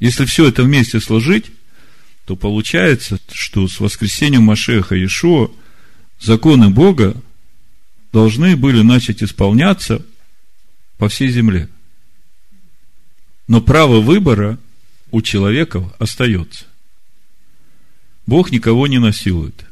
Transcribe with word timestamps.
Если 0.00 0.24
все 0.24 0.48
это 0.48 0.62
вместе 0.62 1.00
сложить, 1.00 1.50
то 2.24 2.36
получается, 2.36 3.18
что 3.32 3.68
с 3.68 3.80
воскресением 3.80 4.44
Машеха 4.44 4.94
Иешуа 4.94 5.50
законы 6.20 6.70
Бога 6.70 7.20
должны 8.12 8.56
были 8.56 8.82
начать 8.82 9.22
исполняться 9.22 10.04
по 10.98 11.08
всей 11.08 11.28
земле. 11.28 11.68
Но 13.46 13.60
право 13.60 14.00
выбора 14.00 14.58
у 15.10 15.20
человека 15.20 15.92
остается. 15.98 16.64
Бог 18.26 18.50
никого 18.50 18.86
не 18.86 18.98
насилует. 18.98 19.66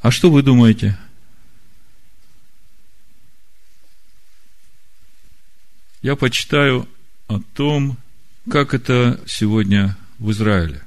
А 0.00 0.10
что 0.10 0.30
вы 0.30 0.42
думаете? 0.42 0.98
Я 6.00 6.16
почитаю 6.16 6.88
о 7.28 7.40
том, 7.54 7.96
как 8.50 8.74
это 8.74 9.20
сегодня 9.26 9.96
в 10.18 10.30
Израиле, 10.30 10.82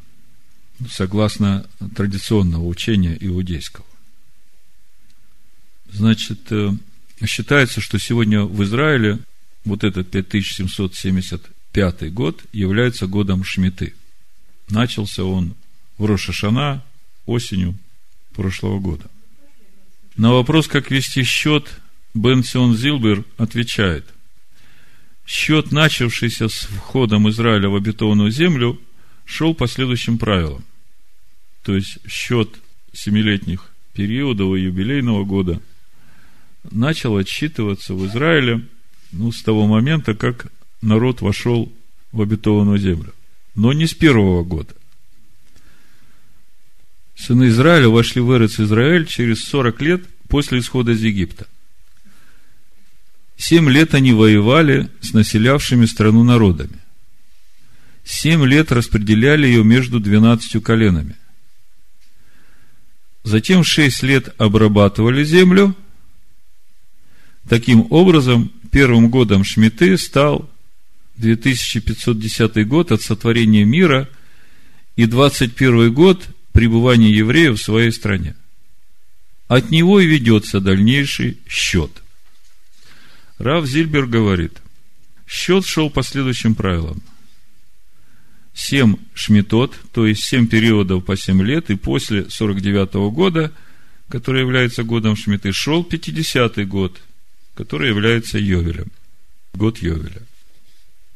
согласно 0.90 1.66
традиционного 1.96 2.66
учения 2.66 3.18
иудейского. 3.20 3.86
Значит, 5.92 6.52
э, 6.52 6.72
считается, 7.26 7.82
что 7.82 7.98
сегодня 7.98 8.44
в 8.44 8.64
Израиле 8.64 9.20
вот 9.66 9.84
этот 9.84 10.12
5775 10.12 12.14
год 12.14 12.44
является 12.54 13.08
годом 13.08 13.44
Шмиты. 13.44 13.96
Начался 14.70 15.24
он 15.24 15.56
в 15.98 16.06
Рошашана 16.06 16.84
осенью 17.26 17.76
прошлого 18.34 18.80
года. 18.80 19.10
На 20.16 20.32
вопрос, 20.32 20.68
как 20.68 20.92
вести 20.92 21.24
счет, 21.24 21.80
Бен 22.14 22.44
Сион 22.44 22.76
Зилбер 22.76 23.24
отвечает– 23.38 24.06
счет, 25.28 25.72
начавшийся 25.72 26.48
с 26.48 26.62
входом 26.66 27.30
Израиля 27.30 27.70
в 27.70 27.76
обетованную 27.76 28.32
землю, 28.32 28.80
шел 29.26 29.54
по 29.54 29.68
следующим 29.68 30.18
правилам. 30.18 30.64
То 31.64 31.76
есть, 31.76 31.98
счет 32.08 32.50
семилетних 32.94 33.70
периодов 33.94 34.56
и 34.56 34.62
юбилейного 34.62 35.26
года 35.26 35.62
начал 36.72 37.18
отсчитываться 37.18 37.94
в 37.94 38.08
Израиле 38.08 38.66
ну, 39.12 39.32
с 39.32 39.44
того 39.44 39.68
момента, 39.68 40.16
как 40.16 40.48
народ 40.82 41.22
вошел 41.22 41.72
в 42.12 42.22
обетованную 42.22 42.78
землю. 42.78 43.14
Но 43.54 43.74
не 43.74 43.86
с 43.86 43.94
первого 43.94 44.44
года. 44.44 44.74
Сыны 47.16 47.48
Израиля 47.50 47.90
вошли 47.90 48.22
в 48.22 48.36
Эрец 48.38 48.60
Израиль 48.60 49.06
через 49.06 49.44
40 49.46 49.82
лет 49.82 50.04
после 50.30 50.60
исхода 50.60 50.92
из 50.92 51.04
Египта. 51.04 51.48
Семь 53.38 53.70
лет 53.70 53.94
они 53.94 54.14
воевали 54.14 54.90
с 55.00 55.14
населявшими 55.14 55.86
страну 55.86 56.24
народами. 56.24 56.80
Семь 58.04 58.44
лет 58.46 58.72
распределяли 58.72 59.46
ее 59.46 59.64
между 59.64 60.00
двенадцатью 60.00 60.62
коленами. 60.62 61.16
Затем 63.24 63.64
шесть 63.64 64.02
лет 64.02 64.34
обрабатывали 64.40 65.24
землю. 65.24 65.76
Таким 67.48 67.86
образом, 67.92 68.52
первым 68.72 69.10
годом 69.10 69.44
Шмиты 69.44 69.98
стал 69.98 70.50
2510 71.18 72.68
год 72.68 72.92
от 72.92 73.02
сотворения 73.02 73.66
мира 73.66 74.10
и 74.96 75.06
21 75.06 75.94
год 75.94 76.28
пребывания 76.54 77.12
евреев 77.12 77.60
в 77.60 77.64
своей 77.64 77.92
стране. 77.92 78.36
От 79.48 79.70
него 79.70 80.00
и 80.00 80.08
ведется 80.08 80.60
дальнейший 80.60 81.38
счет– 81.48 81.92
Рав 83.40 83.68
Зильбер 83.68 84.08
говорит, 84.08 84.54
счет 85.28 85.66
шел 85.66 85.90
по 85.90 86.02
следующим 86.04 86.56
правилам. 86.56 87.02
Семь 88.54 88.96
шмитот, 89.14 89.76
то 89.94 90.08
есть 90.08 90.24
семь 90.24 90.48
периодов 90.48 91.06
по 91.06 91.16
семь 91.16 91.44
лет, 91.44 91.70
и 91.70 91.76
после 91.76 92.30
49 92.30 92.96
-го 92.96 93.12
года, 93.12 93.52
который 94.10 94.42
является 94.42 94.84
годом 94.84 95.16
шмиты, 95.16 95.52
шел 95.52 95.84
50-й 95.84 96.66
год, 96.66 97.00
который 97.54 97.90
является 97.90 98.40
Йовелем. 98.40 98.92
Год 99.54 99.78
Йовеля. 99.78 100.24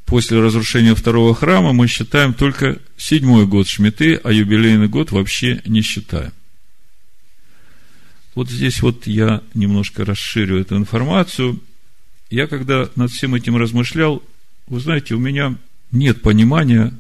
После 0.06 0.40
разрушения 0.40 0.94
второго 0.94 1.34
храма 1.34 1.74
мы 1.74 1.88
считаем 1.88 2.34
только 2.34 2.80
седьмой 2.98 3.48
год 3.48 3.68
шмиты, 3.68 4.16
а 4.24 4.32
юбилейный 4.32 4.88
год 4.88 5.12
вообще 5.12 5.62
не 5.66 5.82
считаем. 5.82 6.34
Вот 8.36 8.50
здесь 8.50 8.82
вот 8.82 9.08
я 9.08 9.42
немножко 9.56 10.06
расширю 10.06 10.60
эту 10.60 10.78
информацию– 10.78 11.60
я 12.32 12.48
когда 12.48 12.90
над 12.96 13.12
всем 13.12 13.36
этим 13.36 13.58
размышлял, 13.58 14.24
вы 14.68 14.80
знаете, 14.80 15.16
у 15.16 15.20
меня 15.20 15.58
нет 15.92 16.22
понимания, 16.22 16.94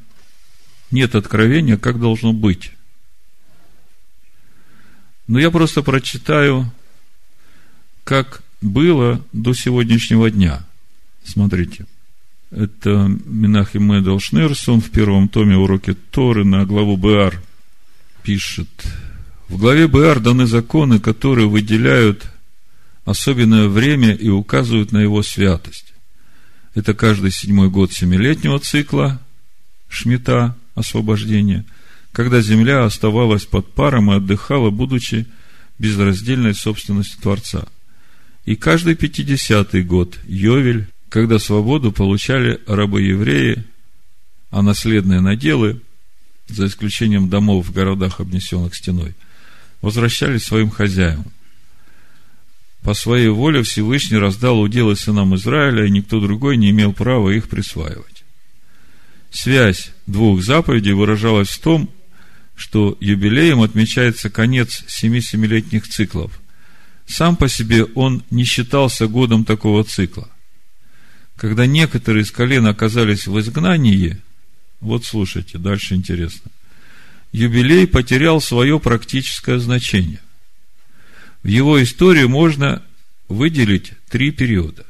нет 0.91 1.15
откровения, 1.15 1.77
как 1.77 1.99
должно 1.99 2.33
быть. 2.33 2.73
Но 5.27 5.39
я 5.39 5.49
просто 5.49 5.81
прочитаю, 5.81 6.69
как 8.03 8.43
было 8.61 9.25
до 9.31 9.53
сегодняшнего 9.53 10.29
дня. 10.29 10.65
Смотрите. 11.23 11.85
Это 12.51 13.09
Минахим 13.23 13.85
Медал 13.85 14.19
Шнерсон 14.19 14.81
в 14.81 14.91
первом 14.91 15.29
томе 15.29 15.55
уроки 15.55 15.93
Торы 15.93 16.43
на 16.43 16.65
главу 16.65 16.97
Беар 16.97 17.41
пишет. 18.23 18.67
В 19.47 19.57
главе 19.57 19.87
Беар 19.87 20.19
даны 20.19 20.45
законы, 20.45 20.99
которые 20.99 21.47
выделяют 21.47 22.30
особенное 23.11 23.67
время 23.67 24.13
и 24.13 24.29
указывают 24.29 24.91
на 24.91 24.97
его 24.97 25.21
святость. 25.21 25.93
Это 26.73 26.93
каждый 26.93 27.31
седьмой 27.31 27.69
год 27.69 27.91
семилетнего 27.91 28.59
цикла 28.59 29.21
Шмита, 29.89 30.55
освобождения, 30.73 31.65
когда 32.11 32.41
земля 32.41 32.85
оставалась 32.85 33.45
под 33.45 33.73
паром 33.73 34.11
и 34.11 34.15
отдыхала, 34.15 34.69
будучи 34.69 35.27
безраздельной 35.77 36.53
собственностью 36.53 37.21
Творца. 37.21 37.67
И 38.45 38.55
каждый 38.55 38.95
пятидесятый 38.95 39.83
год 39.83 40.17
Йовель, 40.23 40.87
когда 41.09 41.39
свободу 41.39 41.91
получали 41.91 42.59
рабы-евреи, 42.67 43.65
а 44.49 44.61
наследные 44.61 45.19
наделы, 45.19 45.81
за 46.47 46.67
исключением 46.67 47.29
домов 47.29 47.67
в 47.67 47.73
городах, 47.73 48.19
обнесенных 48.19 48.75
стеной, 48.75 49.13
возвращались 49.81 50.43
своим 50.43 50.69
хозяевам 50.69 51.31
по 52.83 52.93
своей 52.93 53.29
воле 53.29 53.61
Всевышний 53.63 54.17
раздал 54.17 54.59
уделы 54.59 54.95
сынам 54.95 55.35
Израиля, 55.35 55.85
и 55.85 55.91
никто 55.91 56.19
другой 56.19 56.57
не 56.57 56.71
имел 56.71 56.93
права 56.93 57.29
их 57.29 57.47
присваивать. 57.47 58.23
Связь 59.29 59.91
двух 60.07 60.43
заповедей 60.43 60.93
выражалась 60.93 61.49
в 61.49 61.59
том, 61.59 61.89
что 62.55 62.97
юбилеем 62.99 63.61
отмечается 63.61 64.29
конец 64.29 64.83
семи 64.87 65.21
семилетних 65.21 65.87
циклов. 65.87 66.39
Сам 67.07 67.35
по 67.35 67.47
себе 67.47 67.85
он 67.85 68.23
не 68.29 68.43
считался 68.43 69.07
годом 69.07 69.45
такого 69.45 69.83
цикла. 69.83 70.29
Когда 71.37 71.65
некоторые 71.65 72.23
из 72.23 72.31
колен 72.31 72.67
оказались 72.67 73.25
в 73.25 73.39
изгнании, 73.39 74.17
вот 74.79 75.05
слушайте, 75.05 75.57
дальше 75.57 75.95
интересно, 75.95 76.51
юбилей 77.31 77.87
потерял 77.87 78.41
свое 78.41 78.79
практическое 78.79 79.59
значение. 79.59 80.19
В 81.43 81.47
его 81.47 81.81
историю 81.81 82.29
можно 82.29 82.83
выделить 83.27 83.93
три 84.09 84.31
периода. 84.31 84.85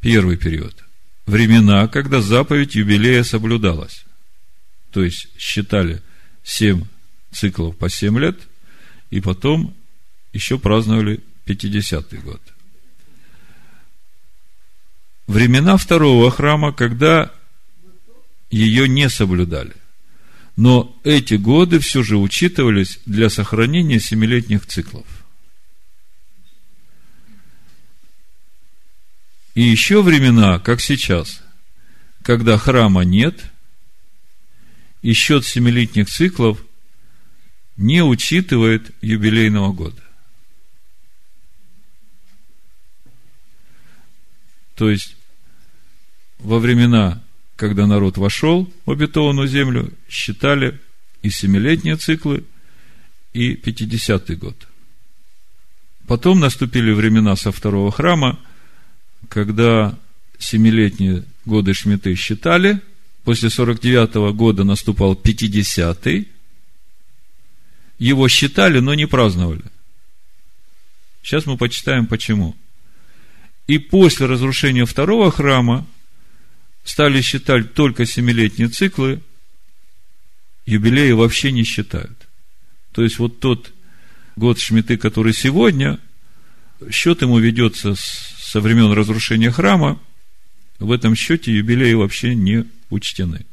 Первый 0.00 0.36
период– 0.36 0.84
времена, 1.26 1.88
когда 1.88 2.20
заповедь 2.20 2.74
юбилея 2.74 3.24
соблюдалась. 3.24 4.04
То 4.92 5.02
есть, 5.02 5.28
считали 5.38 6.00
семь 6.44 6.84
циклов 7.32 7.76
по 7.76 7.88
семь 7.88 8.18
лет, 8.18 8.38
и 9.10 9.20
потом 9.20 9.74
еще 10.32 10.58
праздновали 10.58 11.20
50-й 11.46 12.18
год. 12.18 12.40
Времена 15.26 15.76
второго 15.76 16.30
храма, 16.30 16.72
когда 16.72 17.32
ее 18.50 18.88
не 18.88 19.08
соблюдали. 19.08 19.74
Но 20.56 20.98
эти 21.04 21.34
годы 21.34 21.78
все 21.80 22.02
же 22.02 22.16
учитывались 22.16 22.98
для 23.04 23.28
сохранения 23.28 24.00
семилетних 24.00 24.66
циклов. 24.66 25.06
И 29.54 29.62
еще 29.62 30.02
времена, 30.02 30.58
как 30.58 30.80
сейчас, 30.80 31.42
когда 32.22 32.56
храма 32.56 33.02
нет, 33.02 33.42
и 35.02 35.12
счет 35.12 35.44
семилетних 35.44 36.08
циклов 36.08 36.62
не 37.76 38.02
учитывает 38.02 38.90
юбилейного 39.02 39.72
года. 39.72 40.02
То 44.74 44.90
есть, 44.90 45.16
во 46.38 46.58
времена 46.58 47.22
когда 47.56 47.86
народ 47.86 48.18
вошел 48.18 48.70
в 48.84 48.90
обетованную 48.90 49.48
землю, 49.48 49.92
считали 50.08 50.78
и 51.22 51.30
семилетние 51.30 51.96
циклы, 51.96 52.44
и 53.32 53.54
пятидесятый 53.54 54.36
год. 54.36 54.56
Потом 56.06 56.40
наступили 56.40 56.92
времена 56.92 57.36
со 57.36 57.52
второго 57.52 57.90
храма, 57.90 58.38
когда 59.28 59.98
семилетние 60.38 61.24
годы 61.44 61.74
Шмиты 61.74 62.14
считали, 62.14 62.80
после 63.24 63.50
49 63.50 64.34
года 64.34 64.64
наступал 64.64 65.14
50-й, 65.14 66.28
его 67.98 68.28
считали, 68.28 68.78
но 68.78 68.94
не 68.94 69.06
праздновали. 69.06 69.64
Сейчас 71.22 71.44
мы 71.46 71.56
почитаем, 71.56 72.06
почему. 72.06 72.54
И 73.66 73.78
после 73.78 74.26
разрушения 74.26 74.84
второго 74.84 75.30
храма 75.30 75.86
стали 76.86 77.20
считать 77.20 77.74
только 77.74 78.06
семилетние 78.06 78.68
циклы, 78.68 79.20
юбилеи 80.64 81.10
вообще 81.10 81.50
не 81.50 81.64
считают. 81.64 82.28
То 82.92 83.02
есть, 83.02 83.18
вот 83.18 83.40
тот 83.40 83.72
год 84.36 84.58
Шмиты, 84.58 84.96
который 84.96 85.34
сегодня, 85.34 85.98
счет 86.90 87.22
ему 87.22 87.38
ведется 87.38 87.94
со 87.96 88.60
времен 88.60 88.92
разрушения 88.92 89.50
храма, 89.50 90.00
в 90.78 90.92
этом 90.92 91.16
счете 91.16 91.52
юбилеи 91.52 91.94
вообще 91.94 92.34
не 92.34 92.64
учтены. 92.88 93.44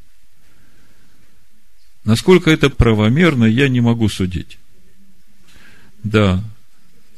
Насколько 2.06 2.52
это 2.52 2.70
правомерно, 2.70 3.46
я 3.46 3.68
не 3.68 3.82
могу 3.82 4.10
судить. 4.10 4.60
Да, 6.04 6.44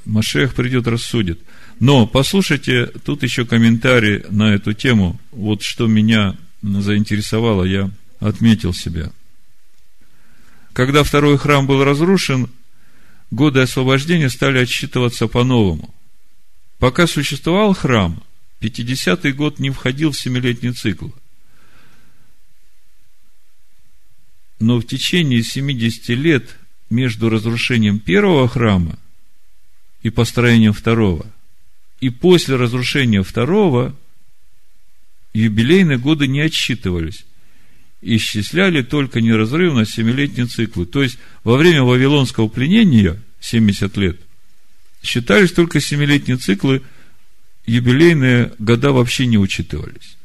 Машех 0.06 0.54
придет, 0.54 0.88
рассудит. 0.88 1.42
Но 1.80 2.08
послушайте, 2.08 2.88
тут 3.04 3.24
еще 3.24 3.46
комментарий 3.46 4.24
на 4.30 4.54
эту 4.54 4.74
тему. 4.74 5.20
Вот 5.32 5.62
что 5.62 5.88
меня 5.88 6.38
заинтересовало, 6.62 7.64
я 7.64 7.92
отметил 8.20 8.74
себя. 8.74 9.12
Когда 10.74 11.04
второй 11.04 11.38
храм 11.38 11.68
был 11.68 11.84
разрушен, 11.84 12.50
годы 13.32 13.62
освобождения 13.62 14.30
стали 14.30 14.60
отсчитываться 14.60 15.28
по-новому. 15.28 15.94
Пока 16.80 17.08
существовал 17.08 17.74
храм, 17.74 18.22
50-й 18.62 19.32
год 19.32 19.60
не 19.60 19.70
входил 19.70 20.12
в 20.12 20.20
семилетний 20.20 20.74
цикл. 20.74 21.10
Но 24.60 24.80
в 24.80 24.84
течение 24.84 25.44
70 25.44 26.10
лет 26.10 26.58
между 26.90 27.30
разрушением 27.30 28.00
первого 28.00 28.48
храма 28.48 28.98
и 30.02 30.10
построением 30.10 30.74
второго, 30.74 31.26
и 32.06 32.10
после 32.12 32.56
разрушения 32.56 33.24
второго, 33.24 33.96
юбилейные 35.34 35.98
годы 35.98 36.28
не 36.28 36.40
отсчитывались. 36.40 37.26
Исчисляли 38.04 38.84
только 38.84 39.22
неразрывно 39.22 39.88
семилетние 39.88 40.46
циклы. 40.46 40.86
То 40.86 41.02
есть, 41.02 41.18
во 41.44 41.58
время 41.58 41.82
Вавилонского 41.82 42.48
пленения, 42.48 43.20
70 43.40 43.98
лет, 43.98 44.22
считались 45.02 45.52
только 45.52 45.80
семилетние 45.80 46.38
циклы, 46.38 46.84
юбилейные 47.66 48.54
года 48.60 48.92
вообще 48.92 49.26
не 49.26 49.40
учитывались. 49.40 50.16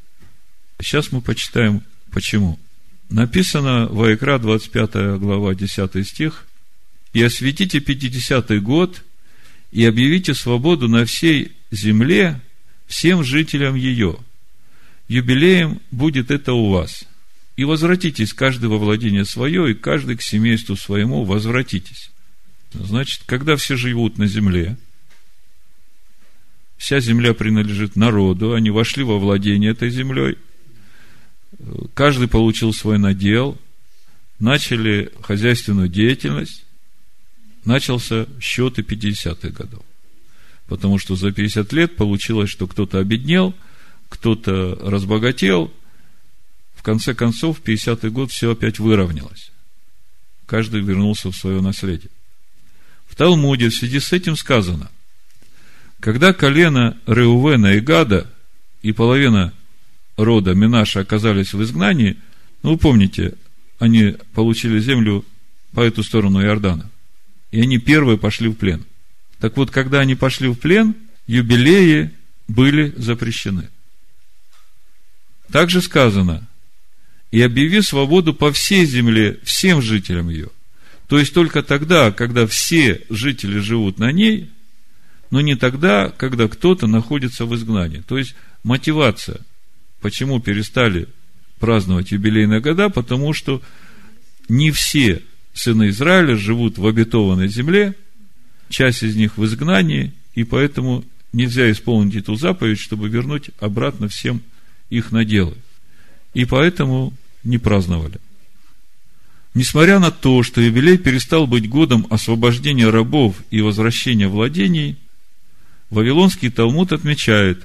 Сейчас 0.83 1.13
мы 1.13 1.23
почитаем, 1.23 1.83
почему. 2.11 2.59
Написано 3.09 3.87
в 3.87 4.13
Икра, 4.13 4.39
25 4.39 5.19
глава, 5.19 5.55
10 5.55 6.07
стих. 6.07 6.47
«И 7.15 7.23
осветите 7.23 7.79
50-й 7.79 8.61
год, 8.61 9.03
и 9.71 9.85
объявите 9.85 10.35
свободу 10.35 10.89
на 10.89 11.05
всей 11.05 11.53
земле 11.71 12.41
всем 12.87 13.23
жителям 13.25 13.75
ее. 13.75 14.19
Юбилеем 15.09 15.81
будет 15.91 16.31
это 16.31 16.53
у 16.53 16.71
вас. 16.71 17.05
И 17.57 17.65
возвратитесь 17.65 18.33
каждый 18.33 18.69
во 18.69 18.79
владение 18.79 19.25
свое, 19.25 19.71
и 19.71 19.75
каждый 19.75 20.17
к 20.17 20.23
семейству 20.23 20.77
своему 20.77 21.25
возвратитесь». 21.25 22.11
Значит, 22.73 23.23
когда 23.27 23.57
все 23.57 23.77
живут 23.77 24.19
на 24.19 24.27
земле, 24.27 24.77
вся 26.77 27.01
земля 27.01 27.35
принадлежит 27.35 27.97
народу, 27.97 28.55
они 28.55 28.71
вошли 28.71 29.03
во 29.03 29.19
владение 29.19 29.73
этой 29.73 29.91
землей, 29.91 30.39
каждый 31.95 32.29
получил 32.29 32.73
свой 32.73 32.99
надел, 32.99 33.59
начали 34.39 35.13
хозяйственную 35.21 35.89
деятельность, 35.89 36.65
начался 37.65 38.27
счет 38.41 38.79
и 38.79 38.83
50-х 38.83 39.49
годов. 39.51 39.83
Потому 40.67 40.99
что 40.99 41.17
за 41.17 41.33
50 41.33 41.73
лет 41.73 41.97
получилось, 41.97 42.51
что 42.51 42.67
кто-то 42.67 42.99
обеднел, 42.99 43.55
кто-то 44.09 44.79
разбогател. 44.83 45.73
В 46.75 46.83
конце 46.83 47.15
концов, 47.15 47.59
в 47.59 47.63
50-й 47.63 48.11
год 48.11 48.31
все 48.31 48.53
опять 48.53 48.79
выровнялось. 48.79 49.51
Каждый 50.47 50.81
вернулся 50.81 51.31
в 51.31 51.37
свое 51.37 51.61
наследие. 51.61 52.11
В 53.07 53.17
Талмуде 53.17 53.69
в 53.69 53.75
связи 53.75 54.01
с 54.01 54.13
этим 54.13 54.37
сказано, 54.37 54.91
когда 56.01 56.33
колено 56.33 56.97
Реувена 57.07 57.75
и 57.75 57.81
Гада 57.81 58.31
и 58.83 58.93
половина 58.93 59.53
рода 60.17 60.55
Минаша 60.55 61.01
оказались 61.01 61.53
в 61.53 61.63
изгнании, 61.63 62.17
ну, 62.63 62.73
вы 62.73 62.79
помните, 62.79 63.35
они 63.79 64.17
получили 64.35 64.81
землю 64.81 65.25
по 65.73 65.81
эту 65.81 66.03
сторону 66.03 66.43
Иордана. 66.43 66.90
И 67.51 67.61
они 67.61 67.79
первые 67.79 68.19
пошли 68.19 68.49
в 68.49 68.55
плен. 68.55 68.85
Так 69.39 69.57
вот, 69.57 69.71
когда 69.71 70.01
они 70.01 70.15
пошли 70.15 70.49
в 70.49 70.55
плен, 70.55 70.95
юбилеи 71.27 72.11
были 72.49 72.93
запрещены. 72.97 73.69
Также 75.51 75.83
сказано, 75.83 76.47
и 77.31 77.41
объяви 77.43 77.81
свободу 77.83 78.35
по 78.35 78.53
всей 78.53 78.85
земле 78.87 79.39
всем 79.45 79.83
жителям 79.83 80.29
ее– 80.29 80.49
то 81.11 81.19
есть 81.19 81.35
только 81.35 81.65
тогда, 81.65 82.13
когда 82.13 82.47
все 82.47 83.03
жители 83.11 83.59
живут 83.59 83.99
на 83.99 84.13
ней, 84.13 84.49
но 85.33 85.41
не 85.41 85.57
тогда, 85.57 86.09
когда 86.09 86.47
кто-то 86.47 86.87
находится 86.87 87.47
в 87.47 87.55
изгнании. 87.57 88.01
То 88.07 88.17
есть 88.17 88.37
мотивация, 88.63 89.41
почему 90.01 90.39
перестали 90.39 91.09
праздновать 91.59 92.13
юбилейные 92.13 92.61
года, 92.61 92.91
потому 92.91 93.33
что 93.33 93.61
не 94.49 94.71
все 94.71 95.21
сыны 95.61 95.91
Израиля 95.91 96.37
живут 96.37 96.79
в 96.79 96.87
обетованной 96.87 97.49
земле, 97.49 97.95
часть 98.69 99.03
из 99.03 99.15
них 99.17 99.37
в 99.37 99.45
изгнании, 99.45 100.13
и 100.35 100.45
поэтому 100.45 101.05
нельзя 101.33 101.71
исполнить 101.71 102.17
эту 102.17 102.35
заповедь, 102.37 102.79
чтобы 102.79 103.09
вернуть 103.09 103.51
обратно 103.61 104.09
всем 104.09 104.41
их 104.89 105.13
наделы. 105.13 105.57
И 106.33 106.45
поэтому 106.45 107.13
не 107.45 107.59
праздновали. 107.59 108.19
Несмотря 109.53 109.99
на 109.99 110.11
то, 110.11 110.43
что 110.43 110.61
юбилей 110.61 110.97
перестал 110.97 111.47
быть 111.47 111.69
годом 111.69 112.07
освобождения 112.09 112.89
рабов 112.89 113.37
и 113.51 113.61
возвращения 113.61 114.29
владений, 114.29 114.97
Вавилонский 115.91 116.51
Талмуд 116.51 116.93
отмечает, 116.93 117.65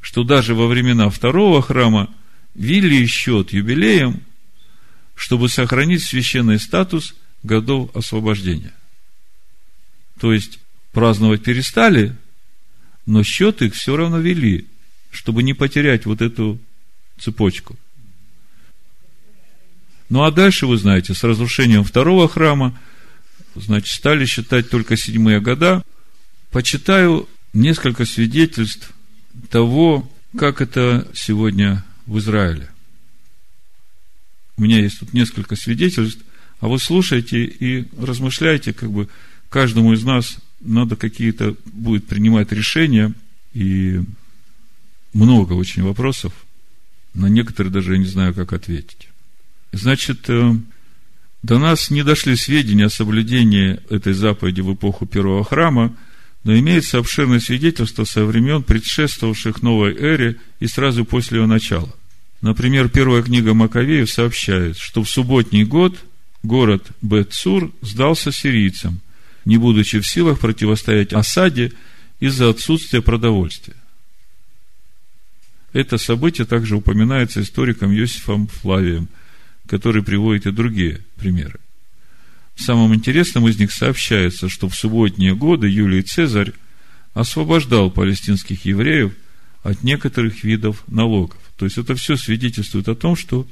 что 0.00 0.24
даже 0.24 0.54
во 0.54 0.66
времена 0.66 1.08
второго 1.08 1.62
храма 1.62 2.10
ввели 2.54 3.06
счет 3.06 3.52
юбилеем, 3.52 4.20
чтобы 5.20 5.48
сохранить 5.48 6.02
священный 6.02 6.58
статус 6.58 7.14
годов 7.42 7.94
освобождения. 7.94 8.72
То 10.18 10.32
есть, 10.32 10.58
праздновать 10.92 11.42
перестали, 11.42 12.16
но 13.06 13.22
счет 13.22 13.62
их 13.62 13.74
все 13.74 13.96
равно 13.96 14.18
вели, 14.18 14.66
чтобы 15.10 15.42
не 15.42 15.54
потерять 15.54 16.06
вот 16.06 16.22
эту 16.22 16.58
цепочку– 17.18 17.78
ну 20.10 20.24
а 20.24 20.32
дальше, 20.32 20.66
вы 20.66 20.76
знаете, 20.76 21.14
с 21.14 21.22
разрушением 21.22 21.84
второго 21.84 22.28
храма, 22.28 22.76
значит, 23.54 23.94
стали 23.94 24.26
считать 24.26 24.68
только 24.68 24.96
седьмые 24.96 25.40
года. 25.40 25.84
Почитаю 26.50 27.28
несколько 27.52 28.04
свидетельств 28.04 28.90
того, 29.50 30.10
как 30.36 30.60
это 30.60 31.06
сегодня 31.14 31.84
в 32.06 32.18
Израиле. 32.18 32.68
У 34.60 34.62
меня 34.62 34.78
есть 34.78 35.00
тут 35.00 35.14
несколько 35.14 35.56
свидетельств, 35.56 36.22
а 36.60 36.68
вы 36.68 36.78
слушайте 36.78 37.44
и 37.44 37.86
размышляйте, 37.98 38.74
как 38.74 38.92
бы 38.92 39.08
каждому 39.48 39.94
из 39.94 40.04
нас 40.04 40.36
надо 40.60 40.96
какие-то 40.96 41.56
будет 41.64 42.06
принимать 42.06 42.52
решения, 42.52 43.14
и 43.54 44.02
много 45.14 45.54
очень 45.54 45.82
вопросов, 45.82 46.34
на 47.14 47.24
некоторые 47.24 47.72
даже 47.72 47.94
я 47.94 47.98
не 47.98 48.04
знаю, 48.04 48.34
как 48.34 48.52
ответить. 48.52 49.08
Значит, 49.72 50.28
э, 50.28 50.52
до 51.42 51.58
нас 51.58 51.88
не 51.88 52.02
дошли 52.02 52.36
сведения 52.36 52.84
о 52.84 52.90
соблюдении 52.90 53.80
этой 53.88 54.12
заповеди 54.12 54.60
в 54.60 54.74
эпоху 54.74 55.06
первого 55.06 55.42
храма, 55.42 55.96
но 56.44 56.54
имеется 56.54 56.98
обширное 56.98 57.40
свидетельство 57.40 58.04
со 58.04 58.26
времен, 58.26 58.62
предшествовавших 58.62 59.62
новой 59.62 59.94
эре 59.94 60.36
и 60.58 60.66
сразу 60.66 61.06
после 61.06 61.38
ее 61.38 61.46
начала. 61.46 61.94
Например, 62.40 62.88
первая 62.88 63.22
книга 63.22 63.54
Маковеев 63.54 64.10
сообщает, 64.10 64.78
что 64.78 65.02
в 65.02 65.10
субботний 65.10 65.64
год 65.64 65.98
город 66.42 66.86
Бет-Сур 67.02 67.72
сдался 67.82 68.32
сирийцам, 68.32 69.00
не 69.44 69.58
будучи 69.58 70.00
в 70.00 70.06
силах 70.06 70.38
противостоять 70.38 71.12
осаде 71.12 71.72
из-за 72.18 72.48
отсутствия 72.48 73.02
продовольствия. 73.02 73.76
Это 75.72 75.98
событие 75.98 76.46
также 76.46 76.76
упоминается 76.76 77.42
историком 77.42 77.92
Иосифом 77.92 78.46
Флавием– 78.48 79.08
который 79.70 80.02
приводит 80.02 80.46
и 80.46 80.50
другие 80.50 81.00
примеры. 81.16 81.60
Самым 82.56 82.92
интересным 82.92 83.46
из 83.46 83.58
них 83.60 83.70
сообщается, 83.70 84.48
что 84.48 84.68
в 84.68 84.74
субботние 84.74 85.36
годы 85.36 85.68
Юлий 85.68 86.02
Цезарь 86.02 86.52
освобождал 87.14 87.88
палестинских 87.88 88.64
евреев 88.64 89.12
от 89.62 89.84
некоторых 89.84 90.42
видов 90.42 90.82
налогов. 90.88 91.38
То 91.60 91.66
есть 91.66 91.76
это 91.76 91.94
все 91.94 92.16
свидетельствует 92.16 92.88
о 92.88 92.94
том, 92.94 93.14
что 93.14 93.46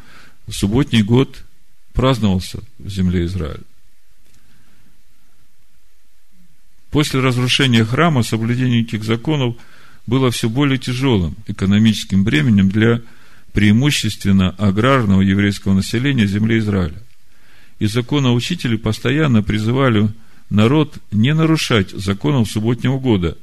субботний 0.50 1.02
год 1.02 1.44
праздновался 1.92 2.60
в 2.78 2.88
земле 2.88 3.26
Израиля. 3.26 3.60
После 6.90 7.20
разрушения 7.20 7.84
храма 7.84 8.22
соблюдение 8.22 8.80
этих 8.80 9.04
законов 9.04 9.56
было 10.06 10.30
все 10.30 10.48
более 10.48 10.78
тяжелым 10.78 11.36
экономическим 11.48 12.24
бременем 12.24 12.70
для 12.70 13.02
преимущественно 13.52 14.54
аграрного 14.56 15.20
еврейского 15.20 15.74
населения 15.74 16.26
земли 16.26 16.60
Израиля. 16.60 17.02
И 17.78 17.84
законоучители 17.84 18.76
постоянно 18.76 19.42
призывали 19.42 20.08
народ 20.48 20.96
не 21.12 21.34
нарушать 21.34 21.90
законов 21.90 22.50
субботнего 22.50 22.98
года, 22.98 23.36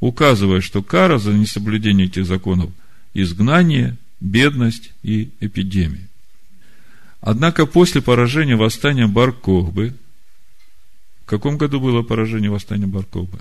указывая, 0.00 0.60
что 0.60 0.82
кара 0.82 1.16
за 1.16 1.32
несоблюдение 1.32 2.08
этих 2.08 2.26
законов– 2.26 2.70
изгнание, 3.14 3.96
бедность 4.22 4.92
и 5.02 5.30
эпидемия. 5.40 6.08
Однако 7.20 7.66
после 7.66 8.00
поражения 8.00 8.56
восстания 8.56 9.06
Бар-Кохбы, 9.06 9.94
в 11.22 11.26
каком 11.26 11.58
году 11.58 11.80
было 11.80 12.02
поражение 12.02 12.50
восстания 12.50 12.86
Бар-Кохбы? 12.86 13.38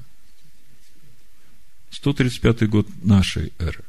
135 1.91 2.69
год 2.69 2.87
нашей 3.03 3.53
эры. 3.59 3.83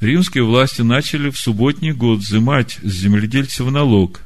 Римские 0.00 0.44
власти 0.44 0.82
начали 0.82 1.30
в 1.30 1.38
субботний 1.38 1.92
год 1.92 2.20
взимать 2.20 2.78
с 2.82 2.92
земледельцев 2.92 3.70
налог. 3.70 4.20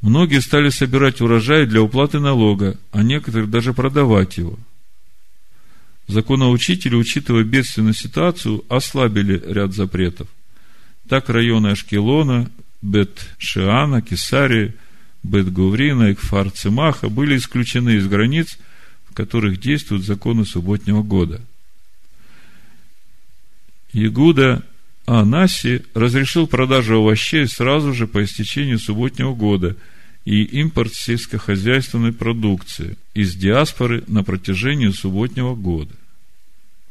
Многие 0.00 0.40
стали 0.40 0.70
собирать 0.70 1.20
урожай 1.20 1.66
для 1.66 1.82
уплаты 1.82 2.18
налога, 2.18 2.78
а 2.92 3.02
некоторые 3.02 3.46
даже 3.46 3.72
продавать 3.72 4.36
его. 4.36 4.58
Законоучители, 6.08 6.94
учитывая 6.94 7.44
бедственную 7.44 7.94
ситуацию, 7.94 8.64
ослабили 8.68 9.42
ряд 9.46 9.74
запретов. 9.74 10.28
Так 11.08 11.28
районы 11.28 11.68
Ашкелона, 11.68 12.50
Бет-Шиана, 12.82 14.02
Кесарии, 14.02 14.74
Бет-Гуврина 15.22 16.10
и 16.10 16.14
Кфар-Цимаха 16.14 17.08
были 17.08 17.36
исключены 17.36 17.96
из 17.96 18.08
границ, 18.08 18.58
в 19.08 19.14
которых 19.14 19.60
действуют 19.60 20.04
законы 20.04 20.44
субботнего 20.44 21.02
года. 21.02 21.40
Игуда 23.92 24.64
Анаси 25.06 25.84
разрешил 25.94 26.46
продажу 26.46 26.96
овощей 26.96 27.46
сразу 27.46 27.94
же 27.94 28.06
по 28.06 28.24
истечению 28.24 28.78
субботнего 28.78 29.34
года 29.34 29.76
и 30.24 30.42
импорт 30.42 30.92
сельскохозяйственной 30.92 32.12
продукции 32.12 32.96
из 33.14 33.36
диаспоры 33.36 34.02
на 34.08 34.24
протяжении 34.24 34.90
субботнего 34.90 35.54
года. 35.54 35.94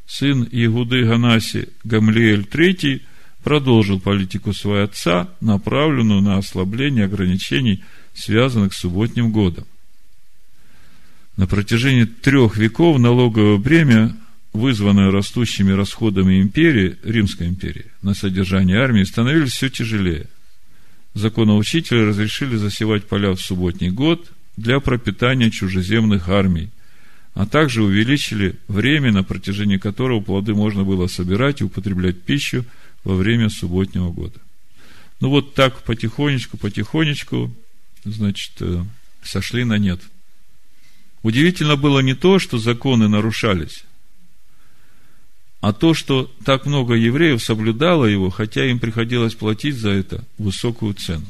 Сын 0.07 0.48
Игуды 0.51 1.03
Ганаси 1.03 1.67
Гамлиэль 1.84 2.48
III– 2.50 3.01
продолжил 3.46 4.00
политику 4.00 4.54
своего 4.54 4.84
отца, 4.86 5.30
направленную 5.40 6.20
на 6.20 6.38
ослабление 6.40 7.06
ограничений, 7.06 7.84
связанных 8.16 8.74
с 8.74 8.80
субботним 8.80 9.32
годом. 9.32 9.66
На 11.38 11.46
протяжении 11.46 12.06
трех 12.06 12.58
веков 12.58 12.98
налоговое 12.98 13.58
бремя, 13.58 14.18
вызванное 14.52 15.12
растущими 15.12 15.72
расходами 15.74 16.42
империи, 16.42 16.98
Римской 17.04 17.48
империи, 17.48 17.86
на 18.02 18.16
содержание 18.16 18.80
армии, 18.80 19.04
становилось 19.04 19.52
все 19.52 19.70
тяжелее. 19.70 20.25
Законоучители 21.14 22.00
разрешили 22.00 22.56
засевать 22.56 23.08
поля 23.08 23.32
в 23.34 23.40
субботний 23.40 23.92
год 23.92 24.28
для 24.58 24.80
пропитания 24.80 25.52
чужеземных 25.52 26.30
армий, 26.30 26.72
а 27.36 27.46
также 27.46 27.84
увеличили 27.84 28.56
время, 28.68 29.12
на 29.12 29.24
протяжении 29.24 29.78
которого 29.78 30.20
плоды 30.22 30.56
можно 30.56 30.84
было 30.84 31.06
собирать 31.06 31.62
и 31.62 31.66
употреблять 31.66 32.24
пищу– 32.24 32.66
во 33.05 33.15
время 33.15 33.50
субботнего 33.50 34.12
года. 34.12 34.39
Ну 35.21 35.29
вот 35.29 35.53
так 35.53 35.83
потихонечку, 35.83 36.57
потихонечку, 36.57 37.55
значит, 38.03 38.51
э, 38.59 38.83
сошли 39.24 39.63
на 39.63 39.77
нет. 39.77 40.01
Удивительно 41.24 41.77
было 41.77 42.00
не 42.01 42.13
то, 42.13 42.39
что 42.39 42.57
законы 42.57 43.07
нарушались, 43.07 43.85
а 45.62 45.71
то, 45.71 45.93
что 45.93 46.31
так 46.43 46.65
много 46.65 46.95
евреев 46.95 47.41
соблюдало 47.41 48.05
его, 48.05 48.29
хотя 48.29 48.65
им 48.65 48.79
приходилось 48.79 49.35
платить 49.35 49.77
за 49.77 49.91
это 49.91 50.24
высокую 50.38 50.93
цену. 50.93 51.25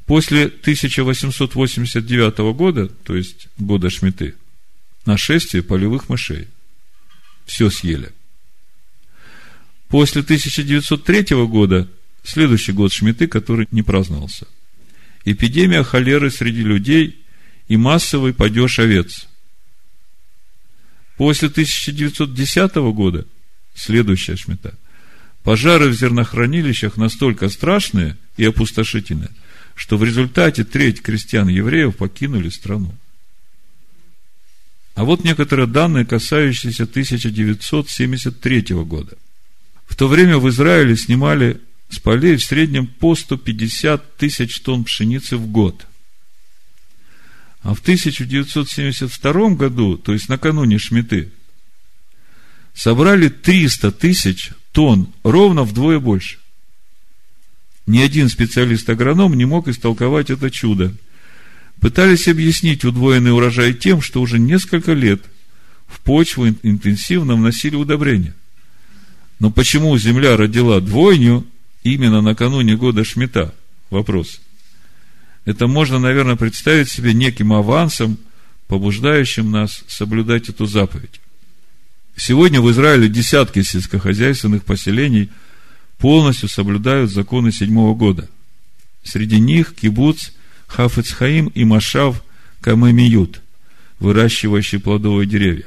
После 0.05 0.47
1889 0.47 2.39
года, 2.55 2.89
то 2.89 3.17
есть 3.17 3.47
года 3.57 3.89
Шмиты, 3.89 4.35
нашествие 5.07 5.63
полевых 5.63 6.09
мышей– 6.11 6.49
все 7.53 7.69
съели. 7.69 8.11
После 9.89 10.23
1903 10.23 11.37
года, 11.47 11.87
следующий 12.23 12.73
год 12.73 12.95
Шмиты, 12.95 13.27
который 13.27 13.69
не 13.71 13.83
праздновался, 13.83 14.47
эпидемия 15.27 15.83
холеры 15.83 16.31
среди 16.31 16.63
людей 16.63 17.23
и 17.69 17.77
массовый 17.77 18.33
падеж 18.33 18.79
овец. 18.79 19.29
После 21.19 21.49
1910 21.49 22.75
года, 22.95 23.27
следующая 23.75 24.37
Шмита, 24.37 24.75
пожары 25.43 25.89
в 25.89 25.93
зернохранилищах 25.93 26.97
настолько 26.97 27.51
страшные 27.51 28.17
и 28.39 28.47
опустошительные, 28.47 29.31
что 29.75 29.99
в 29.99 30.05
результате 30.05 30.65
треть 30.65 31.03
крестьян-евреев 31.03 31.97
покинули 31.97 32.49
страну. 32.49 32.95
А 34.95 35.05
вот 35.05 35.25
некоторые 35.25 35.67
данные, 35.67 36.05
касающиеся 36.05 36.85
1973 36.85 38.63
года. 38.85 39.17
В 39.87 39.97
то 39.97 40.09
время 40.09 40.39
в 40.39 40.49
Израиле 40.49 40.97
снимали 40.97 41.61
с 41.89 41.99
полей 41.99 42.37
в 42.37 42.45
среднем 42.45 42.87
по 42.87 43.15
150 43.15 44.17
тысяч 44.17 44.61
тонн 44.61 44.85
пшеницы 44.85 45.37
в 45.37 45.47
год. 45.47 45.87
А 47.63 47.75
в 47.75 47.81
1972 47.81 49.51
году, 49.51 49.97
то 49.97 50.13
есть 50.13 50.29
накануне 50.29 50.79
Шмиты, 50.79 51.31
собрали 52.75 53.29
300 53.29 53.93
тысяч 53.93 54.51
тонн, 54.73 55.13
ровно 55.23 55.63
вдвое 55.65 56.01
больше. 56.01 56.39
Ни 57.87 57.99
один 58.01 58.29
специалист-агроном 58.29 59.35
не 59.35 59.45
мог 59.45 59.69
истолковать 59.69 60.31
это 60.31 60.51
чудо. 60.51 60.95
Пытались 61.83 62.29
объяснить 62.29 62.85
удвоенный 62.85 63.33
урожай 63.33 63.75
тем, 63.75 64.01
что 64.01 64.23
уже 64.23 64.39
несколько 64.39 64.93
лет 64.93 65.21
в 65.89 65.99
почву 65.99 66.47
интенсивно 66.47 67.35
вносили 67.35 67.75
удобрения. 67.75 68.37
Но 69.41 69.51
почему 69.51 69.99
земля 69.99 70.37
родила 70.37 70.81
двойню 70.81 71.45
именно 71.83 72.21
накануне 72.21 72.77
года 72.77 73.03
Шмита? 73.03 73.53
Вопрос. 73.91 74.41
Это 75.45 75.67
можно, 75.67 75.99
наверное, 75.99 76.37
представить 76.37 76.89
себе 76.89 77.15
неким 77.15 77.53
авансом, 77.53 78.17
побуждающим 78.69 79.51
нас 79.51 79.83
соблюдать 79.89 80.49
эту 80.49 80.67
заповедь. 80.67 81.21
Сегодня 82.15 82.61
в 82.61 82.71
Израиле 82.71 83.09
десятки 83.09 83.61
сельскохозяйственных 83.63 84.63
поселений 84.63 85.31
полностью 85.99 86.49
соблюдают 86.49 87.11
законы 87.11 87.51
седьмого 87.51 87.97
года. 87.97 88.29
Среди 89.03 89.41
них 89.41 89.75
кибуц, 89.75 90.31
Хафецхаим 90.73 91.49
и 91.49 91.65
Машав 91.65 92.23
Камемиют, 92.63 93.43
выращивающие 93.99 94.81
плодовые 94.81 95.27
деревья. 95.27 95.67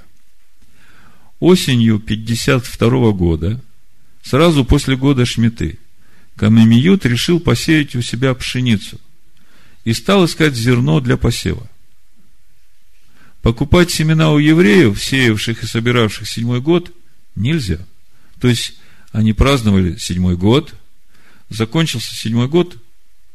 Осенью 1.39 1.99
52 1.99 3.11
года, 3.11 3.61
сразу 4.23 4.65
после 4.65 4.95
года 4.95 5.25
Шмиты, 5.25 5.77
Камемиют 6.35 7.05
решил 7.05 7.39
посеять 7.39 7.95
у 7.95 8.01
себя 8.01 8.33
пшеницу 8.33 8.99
и 9.83 9.93
стал 9.93 10.25
искать 10.25 10.55
зерно 10.55 10.99
для 11.01 11.17
посева. 11.17 11.69
Покупать 13.43 13.91
семена 13.91 14.31
у 14.31 14.39
евреев, 14.39 15.01
сеявших 15.01 15.63
и 15.63 15.67
собиравших 15.67 16.27
седьмой 16.27 16.61
год, 16.61 16.91
нельзя. 17.35 17.77
То 18.41 18.47
есть, 18.47 18.73
они 19.11 19.33
праздновали 19.33 19.97
седьмой 19.97 20.35
год, 20.35 20.73
закончился 21.49 22.15
седьмой 22.15 22.47
год, 22.47 22.75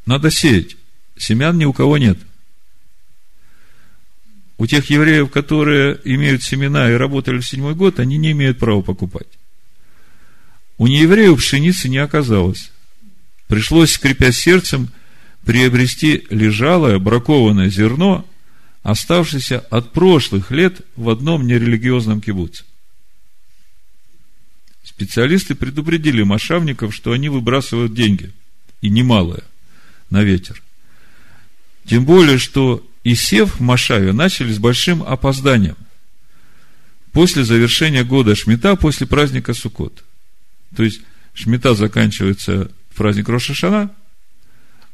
надо 0.05 0.33
сеять. 0.33 0.77
Семян 1.21 1.59
ни 1.59 1.67
у 1.67 1.75
кого 1.75 1.99
нет. 1.99 2.19
У 4.57 4.67
тех 4.67 4.89
евреев, 4.89 5.31
которые 5.31 6.01
имеют 6.05 6.43
семена 6.43 6.91
и 6.91 6.95
работали 6.95 7.39
в 7.39 7.47
седьмой 7.47 7.75
год, 7.75 8.01
они 8.01 8.17
не 8.17 8.33
имеют 8.33 8.59
права 8.59 8.81
покупать. 8.81 9.29
У 10.79 10.87
неевреев 10.87 11.37
пшеницы 11.37 11.91
не 11.91 11.99
оказалось. 11.99 12.71
Пришлось, 13.49 13.93
скрипя 13.93 14.33
сердцем, 14.33 14.89
приобрести 15.45 16.25
лежалое 16.31 16.99
бракованное 16.99 17.69
зерно 17.69 18.27
оставшийся 18.83 19.59
от 19.59 19.93
прошлых 19.93 20.51
лет 20.51 20.81
в 20.97 21.11
одном 21.11 21.47
нерелигиозном 21.47 22.23
кибуце. 22.23 22.65
Специалисты 24.85 25.55
предупредили 25.55 26.23
мошавников, 26.23 26.95
что 26.95 27.13
они 27.13 27.29
выбрасывают 27.29 27.93
деньги, 27.93 28.33
и 28.81 28.89
немалое, 28.89 29.43
на 30.09 30.23
ветер. 30.23 30.63
Тем 31.87 32.05
более, 32.05 32.39
что 32.39 32.87
и 33.05 33.15
сев 33.15 33.57
в 33.57 33.61
Машаве 33.61 34.13
начали 34.13 34.53
с 34.53 34.59
большим 34.59 35.03
опозданием. 35.03 35.77
После 37.13 37.45
завершения 37.45 38.05
года 38.05 38.37
Шмита, 38.37 38.77
после 38.77 39.07
праздника 39.07 39.55
Суккот. 39.55 40.05
То 40.77 40.85
есть, 40.85 41.01
Шмита 41.35 41.75
заканчивается 41.75 42.71
в 42.91 42.97
праздник 42.97 43.29
Рошашана, 43.29 43.91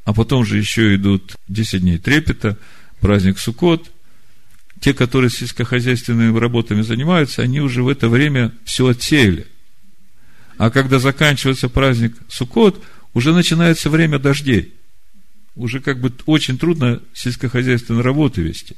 а 0.04 0.14
потом 0.14 0.44
же 0.44 0.56
еще 0.56 0.94
идут 0.94 1.36
10 1.48 1.80
дней 1.80 1.98
трепета– 1.98 2.58
праздник 3.00 3.38
Суккот, 3.38 3.90
те, 4.80 4.92
которые 4.92 5.30
сельскохозяйственными 5.30 6.36
работами 6.38 6.82
занимаются, 6.82 7.42
они 7.42 7.60
уже 7.60 7.82
в 7.82 7.88
это 7.88 8.08
время 8.08 8.52
все 8.64 8.88
отсеяли. 8.88 9.46
А 10.58 10.70
когда 10.70 10.98
заканчивается 10.98 11.68
праздник 11.68 12.16
Суккот, 12.28 12.82
уже 13.14 13.32
начинается 13.32 13.90
время 13.90 14.18
дождей. 14.18 14.74
Уже 15.56 15.80
как 15.80 16.00
бы 16.00 16.12
очень 16.26 16.58
трудно 16.58 17.00
сельскохозяйственную 17.14 18.04
работу 18.04 18.42
вести. 18.42 18.76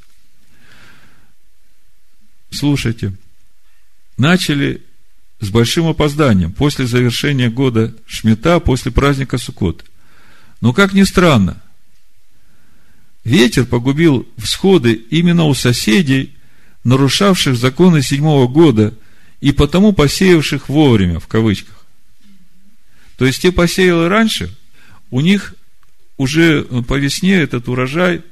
Слушайте, 2.50 3.12
начали 4.16 4.82
с 5.40 5.50
большим 5.50 5.86
опозданием, 5.86 6.52
после 6.52 6.86
завершения 6.86 7.50
года 7.50 7.94
Шмита, 8.06 8.60
после 8.60 8.90
праздника 8.90 9.38
Суккот. 9.38 9.84
Но, 10.60 10.72
как 10.72 10.92
ни 10.92 11.02
странно, 11.02 11.60
Ветер 13.24 13.66
погубил 13.66 14.26
всходы 14.38 14.92
именно 14.92 15.44
у 15.44 15.54
соседей, 15.54 16.34
нарушавших 16.84 17.56
законы 17.56 18.02
седьмого 18.02 18.48
года 18.48 18.94
и 19.40 19.52
потому 19.52 19.92
посеявших 19.92 20.68
вовремя, 20.68 21.20
в 21.20 21.26
кавычках. 21.26 21.84
То 23.16 23.26
есть, 23.26 23.42
те 23.42 23.52
посеяли 23.52 24.08
раньше, 24.08 24.56
у 25.10 25.20
них 25.20 25.54
уже 26.18 26.64
по 26.86 26.94
весне 26.94 27.36
этот 27.36 27.68
урожай 27.68 28.22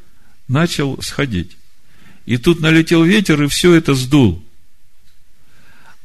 начал 0.48 1.00
сходить. 1.00 1.56
И 2.26 2.36
тут 2.36 2.60
налетел 2.60 3.04
ветер, 3.04 3.42
и 3.42 3.48
все 3.48 3.74
это 3.74 3.94
сдул. 3.94 4.44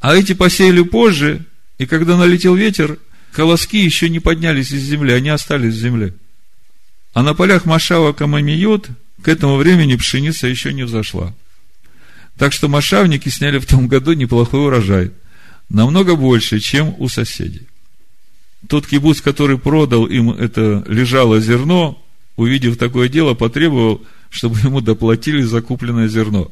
А 0.00 0.16
эти 0.16 0.32
посеяли 0.32 0.82
позже, 0.82 1.44
и 1.78 1.86
когда 1.86 2.16
налетел 2.16 2.54
ветер, 2.54 2.98
колоски 3.32 3.78
еще 3.78 4.08
не 4.08 4.20
поднялись 4.20 4.70
из 4.70 4.82
земли, 4.82 5.12
они 5.12 5.28
остались 5.28 5.74
в 5.74 5.78
земле. 5.78 6.14
А 7.12 7.22
на 7.22 7.34
полях 7.34 7.66
Машава 7.66 8.12
Камамиот 8.12 8.88
к 9.22 9.28
этому 9.28 9.56
времени 9.56 9.96
пшеница 9.96 10.46
еще 10.46 10.72
не 10.72 10.84
взошла. 10.84 11.34
Так 12.38 12.52
что 12.52 12.68
машавники 12.68 13.28
сняли 13.28 13.58
в 13.58 13.66
том 13.66 13.88
году 13.88 14.12
неплохой 14.14 14.66
урожай. 14.66 15.12
Намного 15.68 16.16
больше, 16.16 16.60
чем 16.60 16.94
у 16.98 17.08
соседей. 17.08 17.66
Тот 18.68 18.86
кибуц, 18.86 19.20
который 19.20 19.58
продал 19.58 20.06
им 20.06 20.30
это 20.30 20.84
лежало 20.86 21.40
зерно, 21.40 22.02
увидев 22.36 22.78
такое 22.78 23.08
дело, 23.08 23.34
потребовал, 23.34 24.02
чтобы 24.30 24.58
ему 24.60 24.80
доплатили 24.80 25.42
за 25.42 25.62
купленное 25.62 26.08
зерно. 26.08 26.50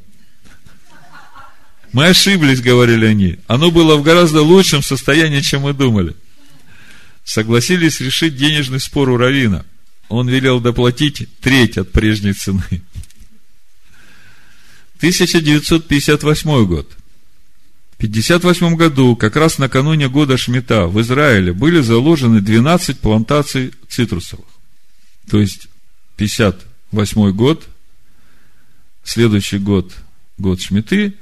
Мы 1.93 2.07
ошиблись, 2.07 2.61
говорили 2.61 3.07
они. 3.07 3.39
Оно 3.47 3.71
было 3.71 3.97
в 3.97 4.03
гораздо 4.03 4.43
лучшем 4.43 4.83
состоянии, 4.83 5.41
чем 5.41 5.63
мы 5.63 5.73
думали. 5.73 6.15
Согласились 7.25 8.01
решить 8.01 8.37
денежный 8.37 8.81
спор 8.81 9.09
у 9.09 9.17
Равина 9.17 9.65
он 10.11 10.29
велел 10.29 10.61
доплатить 10.61 11.29
треть 11.41 11.79
от 11.79 11.93
прежней 11.93 12.33
цены. 12.33 12.83
1958 14.99 16.67
год. 16.67 16.91
В 18.01 18.05
1958 18.05 18.77
году, 18.77 19.15
как 19.15 19.37
раз 19.37 19.59
накануне 19.59 20.09
года 20.09 20.39
Шмита, 20.39 20.87
в 20.87 20.99
Израиле 21.03 21.53
были 21.53 21.83
заложены 21.83 22.41
12 22.41 22.99
плантаций 22.99 23.75
цитрусовых. 23.91 24.47
То 25.29 25.39
есть, 25.39 25.69
58 26.17 27.31
год, 27.33 27.69
следующий 29.05 29.59
год, 29.59 29.93
год 30.39 30.63
Шмиты, 30.63 31.13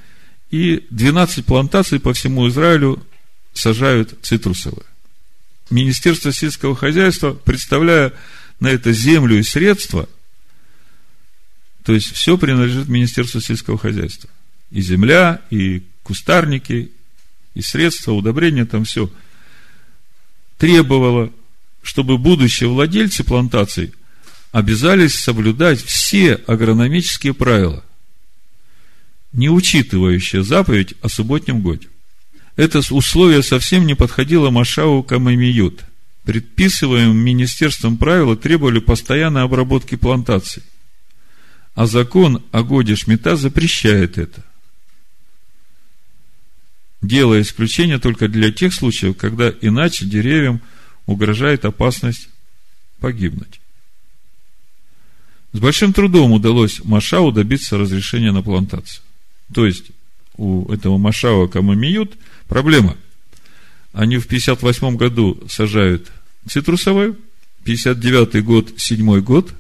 и 0.53 0.87
12 0.91 1.45
плантаций 1.45 1.99
по 1.99 2.12
всему 2.12 2.49
Израилю 2.49 3.05
сажают 3.55 4.17
цитрусовые. 4.23 4.87
Министерство 5.71 6.33
сельского 6.33 6.77
хозяйства, 6.77 7.33
представляя 7.33 8.12
на 8.61 8.69
это 8.69 8.93
землю 8.93 9.37
и 9.37 9.43
средства, 9.43 10.09
то 11.83 11.93
есть 11.93 12.12
все 12.12 12.38
принадлежит 12.38 12.87
Министерству 12.87 13.41
сельского 13.41 13.79
хозяйства. 13.79 14.31
И 14.71 14.81
земля, 14.81 15.43
и 15.51 15.83
кустарники, 16.09 16.90
и 17.55 17.62
средства, 17.62 18.12
удобрения, 18.12 18.64
там 18.64 18.85
все. 18.85 19.11
Требовало, 20.57 21.31
чтобы 21.83 22.18
будущие 22.18 22.68
владельцы 22.68 23.23
плантаций 23.23 23.92
обязались 24.51 25.14
соблюдать 25.14 25.81
все 25.81 26.35
агрономические 26.35 27.35
правила, 27.35 27.85
не 29.33 29.51
учитывающие 29.51 30.42
заповедь 30.42 30.94
о 31.03 31.09
субботнем 31.09 31.61
годе. 31.61 31.88
Это 32.57 32.81
условие 32.90 33.42
совсем 33.42 33.87
не 33.87 33.94
подходило 33.94 34.51
Машау 34.51 35.03
Камамиют 35.03 35.85
предписываемым 36.29 37.16
министерством 37.16 37.97
правила 37.97 38.37
требовали 38.37 38.81
постоянной 38.81 39.44
обработки 39.44 39.94
плантаций. 39.94 40.62
А 41.75 41.87
закон 41.87 42.44
о 42.53 42.62
годе 42.62 42.97
Шмита 42.97 43.35
запрещает 43.35 44.18
это. 44.18 44.44
Делая 47.01 47.43
исключение 47.43 47.99
только 47.99 48.29
для 48.29 48.51
тех 48.53 48.75
случаев, 48.75 49.17
когда 49.17 49.53
иначе 49.61 50.05
деревьям 50.05 50.61
угрожает 51.07 51.65
опасность 51.65 52.29
погибнуть. 53.01 53.61
С 55.53 55.61
большим 55.61 55.93
трудом 55.93 56.33
удалось 56.33 56.83
Машау 56.85 57.33
добиться 57.33 57.79
разрешения 57.79 58.33
на 58.33 58.43
плантацию. 58.43 59.03
То 59.55 59.65
есть, 59.65 59.85
у 60.37 60.71
этого 60.71 60.99
Машава 60.99 61.47
Камамиют 61.47 62.15
проблема– 62.49 62.97
они 63.93 64.19
в 64.19 64.29
58 64.29 64.97
году 64.97 65.43
сажают 65.49 66.13
цитрусовые, 66.49 67.17
59 67.65 68.45
год, 68.45 68.73
7 68.77 69.21
год, 69.21 69.53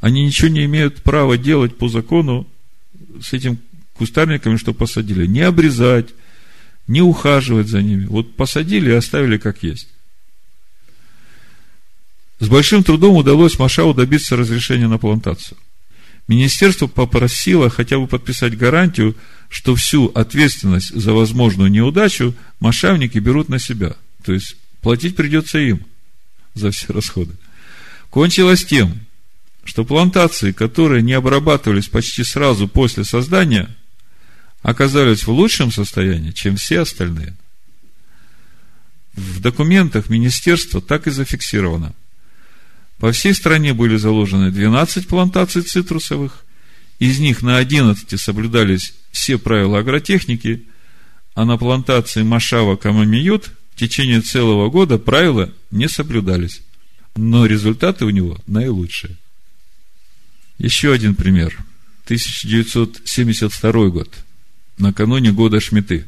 они 0.00 0.24
ничего 0.24 0.48
не 0.48 0.64
имеют 0.66 1.02
права 1.02 1.36
делать 1.36 1.76
по 1.76 1.88
закону 1.88 2.46
с 3.20 3.32
этим 3.32 3.58
кустарниками, 3.94 4.58
что 4.58 4.74
посадили. 4.74 5.26
Не 5.26 5.40
обрезать, 5.40 6.10
не 6.86 7.00
ухаживать 7.00 7.68
за 7.68 7.82
ними. 7.82 8.06
Вот 8.06 8.36
посадили 8.36 8.90
и 8.90 8.94
оставили 8.94 9.38
как 9.38 9.62
есть. 9.62 9.88
С 12.40 12.48
большим 12.48 12.82
трудом 12.82 13.16
удалось 13.16 13.58
Машау 13.58 13.94
добиться 13.94 14.36
разрешения 14.36 14.88
на 14.88 14.98
плантацию. 14.98 15.56
Министерство 16.26 16.86
попросило 16.86 17.68
хотя 17.68 17.98
бы 17.98 18.06
подписать 18.06 18.56
гарантию, 18.56 19.14
что 19.48 19.74
всю 19.74 20.06
ответственность 20.14 20.94
за 20.94 21.12
возможную 21.12 21.70
неудачу 21.70 22.34
мошенники 22.60 23.18
берут 23.18 23.48
на 23.48 23.58
себя. 23.58 23.94
То 24.24 24.32
есть, 24.32 24.56
платить 24.80 25.16
придется 25.16 25.58
им 25.58 25.84
за 26.54 26.70
все 26.70 26.92
расходы. 26.92 27.32
Кончилось 28.10 28.64
тем, 28.64 29.00
что 29.64 29.84
плантации, 29.84 30.52
которые 30.52 31.02
не 31.02 31.12
обрабатывались 31.12 31.88
почти 31.88 32.24
сразу 32.24 32.68
после 32.68 33.04
создания, 33.04 33.74
оказались 34.64 35.24
в 35.24 35.30
лучшем 35.30 35.70
состоянии, 35.70 36.32
чем 36.32 36.56
все 36.56 36.80
остальные. 36.80 37.36
В 39.14 39.40
документах 39.40 40.08
министерства 40.08 40.82
так 40.82 41.06
и 41.06 41.12
зафиксировано– 41.12 41.94
по 42.98 43.12
всей 43.12 43.34
стране 43.34 43.74
были 43.74 43.96
заложены 43.96 44.50
12 44.50 45.08
плантаций 45.08 45.62
цитрусовых, 45.62 46.44
из 46.98 47.18
них 47.18 47.42
на 47.42 47.58
11 47.58 48.20
соблюдались 48.20 48.94
все 49.10 49.36
правила 49.36 49.80
агротехники, 49.80 50.64
а 51.34 51.44
на 51.44 51.58
плантации 51.58 52.22
Машава 52.22 52.76
Камамиют 52.76 53.50
в 53.74 53.78
течение 53.78 54.20
целого 54.20 54.70
года 54.70 54.98
правила 54.98 55.52
не 55.70 55.88
соблюдались. 55.88 56.62
Но 57.16 57.46
результаты 57.46 58.04
у 58.04 58.10
него 58.10 58.40
наилучшие. 58.46 59.16
Еще 60.58 60.92
один 60.92 61.14
пример. 61.14 61.58
1972 62.04 63.88
год. 63.88 64.08
Накануне 64.78 65.32
года 65.32 65.60
Шмиты. 65.60 66.06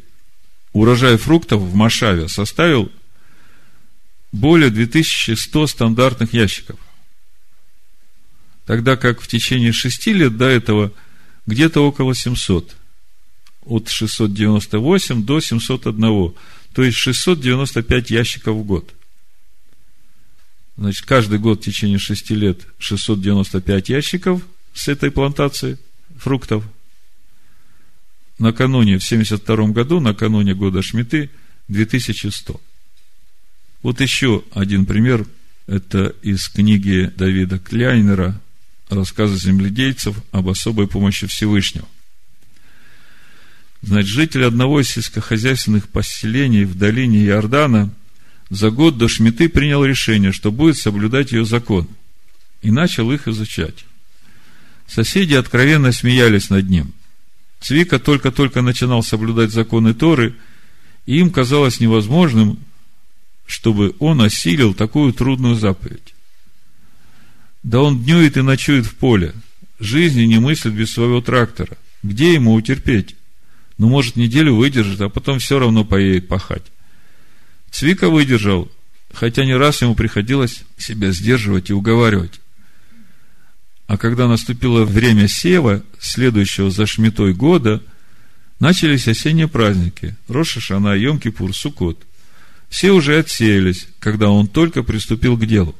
Урожай 0.72 1.16
фруктов 1.16 1.60
в 1.60 1.74
Машаве 1.74 2.28
составил 2.28 2.90
более 4.32 4.70
2100 4.70 5.66
стандартных 5.66 6.34
ящиков. 6.34 6.78
Тогда 8.66 8.96
как 8.96 9.20
в 9.20 9.28
течение 9.28 9.72
шести 9.72 10.12
лет 10.12 10.36
до 10.36 10.46
этого 10.46 10.92
где-то 11.46 11.80
около 11.80 12.14
700. 12.14 12.76
От 13.64 13.88
698 13.88 15.24
до 15.24 15.40
701. 15.40 16.34
То 16.74 16.82
есть 16.82 16.98
695 16.98 18.10
ящиков 18.10 18.56
в 18.56 18.64
год. 18.64 18.92
Значит, 20.76 21.06
каждый 21.06 21.38
год 21.38 21.60
в 21.60 21.64
течение 21.64 21.98
шести 21.98 22.34
лет 22.34 22.66
695 22.78 23.88
ящиков 23.88 24.42
с 24.74 24.88
этой 24.88 25.10
плантации 25.10 25.78
фруктов. 26.18 26.64
Накануне, 28.38 28.98
в 28.98 29.04
72 29.04 29.68
году, 29.68 30.00
накануне 30.00 30.54
года 30.54 30.82
Шмиты, 30.82 31.30
2100. 31.68 32.60
Вот 33.82 34.00
еще 34.00 34.42
один 34.52 34.86
пример. 34.86 35.26
Это 35.66 36.14
из 36.22 36.48
книги 36.48 37.12
Давида 37.16 37.58
Кляйнера 37.58 38.40
рассказы 38.88 39.36
земледельцев 39.36 40.16
об 40.30 40.48
особой 40.48 40.86
помощи 40.86 41.26
Всевышнего. 41.26 41.88
Значит, 43.82 44.10
житель 44.10 44.44
одного 44.44 44.80
из 44.80 44.90
сельскохозяйственных 44.90 45.88
поселений 45.88 46.64
в 46.64 46.76
долине 46.76 47.24
Иордана 47.26 47.90
за 48.48 48.70
год 48.70 48.96
до 48.98 49.08
Шмиты 49.08 49.48
принял 49.48 49.84
решение, 49.84 50.32
что 50.32 50.52
будет 50.52 50.76
соблюдать 50.76 51.32
ее 51.32 51.44
закон, 51.44 51.88
и 52.62 52.70
начал 52.70 53.10
их 53.12 53.28
изучать. 53.28 53.84
Соседи 54.86 55.34
откровенно 55.34 55.92
смеялись 55.92 56.48
над 56.50 56.68
ним. 56.68 56.92
Цвика 57.60 57.98
только-только 57.98 58.62
начинал 58.62 59.02
соблюдать 59.02 59.50
законы 59.50 59.94
Торы, 59.94 60.34
и 61.06 61.18
им 61.18 61.30
казалось 61.30 61.80
невозможным, 61.80 62.58
чтобы 63.46 63.94
он 63.98 64.20
осилил 64.20 64.74
такую 64.74 65.12
трудную 65.12 65.54
заповедь. 65.54 66.14
Да 67.62 67.80
он 67.80 68.02
днюет 68.02 68.36
и 68.36 68.42
ночует 68.42 68.86
в 68.86 68.94
поле. 68.94 69.34
Жизни 69.78 70.22
не 70.22 70.38
мыслит 70.38 70.74
без 70.74 70.92
своего 70.92 71.20
трактора. 71.20 71.76
Где 72.02 72.34
ему 72.34 72.54
утерпеть? 72.54 73.16
Ну, 73.78 73.88
может, 73.88 74.16
неделю 74.16 74.54
выдержит, 74.54 75.00
а 75.00 75.08
потом 75.08 75.38
все 75.38 75.58
равно 75.58 75.84
поедет 75.84 76.28
пахать. 76.28 76.64
Цвика 77.70 78.08
выдержал, 78.08 78.70
хотя 79.12 79.44
не 79.44 79.54
раз 79.54 79.82
ему 79.82 79.94
приходилось 79.94 80.62
себя 80.78 81.10
сдерживать 81.10 81.70
и 81.70 81.74
уговаривать. 81.74 82.40
А 83.86 83.96
когда 83.96 84.26
наступило 84.26 84.84
время 84.84 85.28
сева, 85.28 85.82
следующего 85.98 86.70
за 86.70 86.86
шмитой 86.86 87.34
года, 87.34 87.82
начались 88.58 89.06
осенние 89.06 89.48
праздники. 89.48 90.16
Роша 90.28 90.60
Шана, 90.60 90.96
Йом-Кипур, 90.96 91.52
Суккот. 91.52 92.04
Все 92.68 92.90
уже 92.90 93.18
отсеялись, 93.18 93.86
когда 94.00 94.28
он 94.28 94.48
только 94.48 94.82
приступил 94.82 95.36
к 95.36 95.46
делу. 95.46 95.74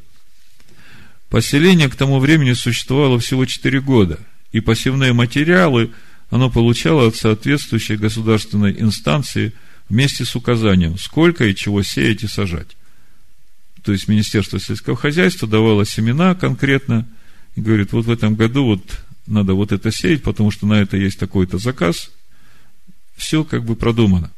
Поселение 1.30 1.88
к 1.88 1.96
тому 1.96 2.20
времени 2.20 2.52
существовало 2.52 3.18
всего 3.18 3.44
4 3.44 3.80
года, 3.80 4.20
и 4.52 4.60
посевные 4.60 5.12
материалы 5.12 5.90
оно 6.30 6.48
получало 6.48 7.08
от 7.08 7.16
соответствующей 7.16 7.96
государственной 7.96 8.80
инстанции 8.80 9.52
вместе 9.88 10.24
с 10.24 10.36
указанием, 10.36 10.96
сколько 10.98 11.44
и 11.44 11.54
чего 11.54 11.82
сеять 11.82 12.22
и 12.22 12.28
сажать. 12.28 12.76
То 13.82 13.92
есть 13.92 14.06
Министерство 14.08 14.60
сельского 14.60 14.96
хозяйства 14.96 15.48
давало 15.48 15.84
семена 15.84 16.34
конкретно 16.34 17.08
и 17.56 17.60
говорит, 17.60 17.92
вот 17.92 18.04
в 18.04 18.10
этом 18.10 18.36
году 18.36 18.64
вот 18.64 18.82
надо 19.26 19.54
вот 19.54 19.72
это 19.72 19.90
сеять, 19.90 20.22
потому 20.22 20.50
что 20.50 20.66
на 20.66 20.74
это 20.74 20.96
есть 20.96 21.18
такой-то 21.18 21.58
заказ. 21.58 22.10
Все 23.16 23.44
как 23.44 23.64
бы 23.64 23.74
продумано. 23.74 24.30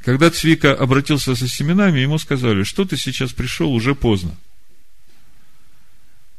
Когда 0.00 0.30
Цвика 0.30 0.74
обратился 0.74 1.36
со 1.36 1.46
семенами, 1.46 2.00
ему 2.00 2.18
сказали, 2.18 2.64
что 2.64 2.84
ты 2.84 2.96
сейчас 2.96 3.32
пришел, 3.32 3.72
уже 3.72 3.94
поздно. 3.94 4.36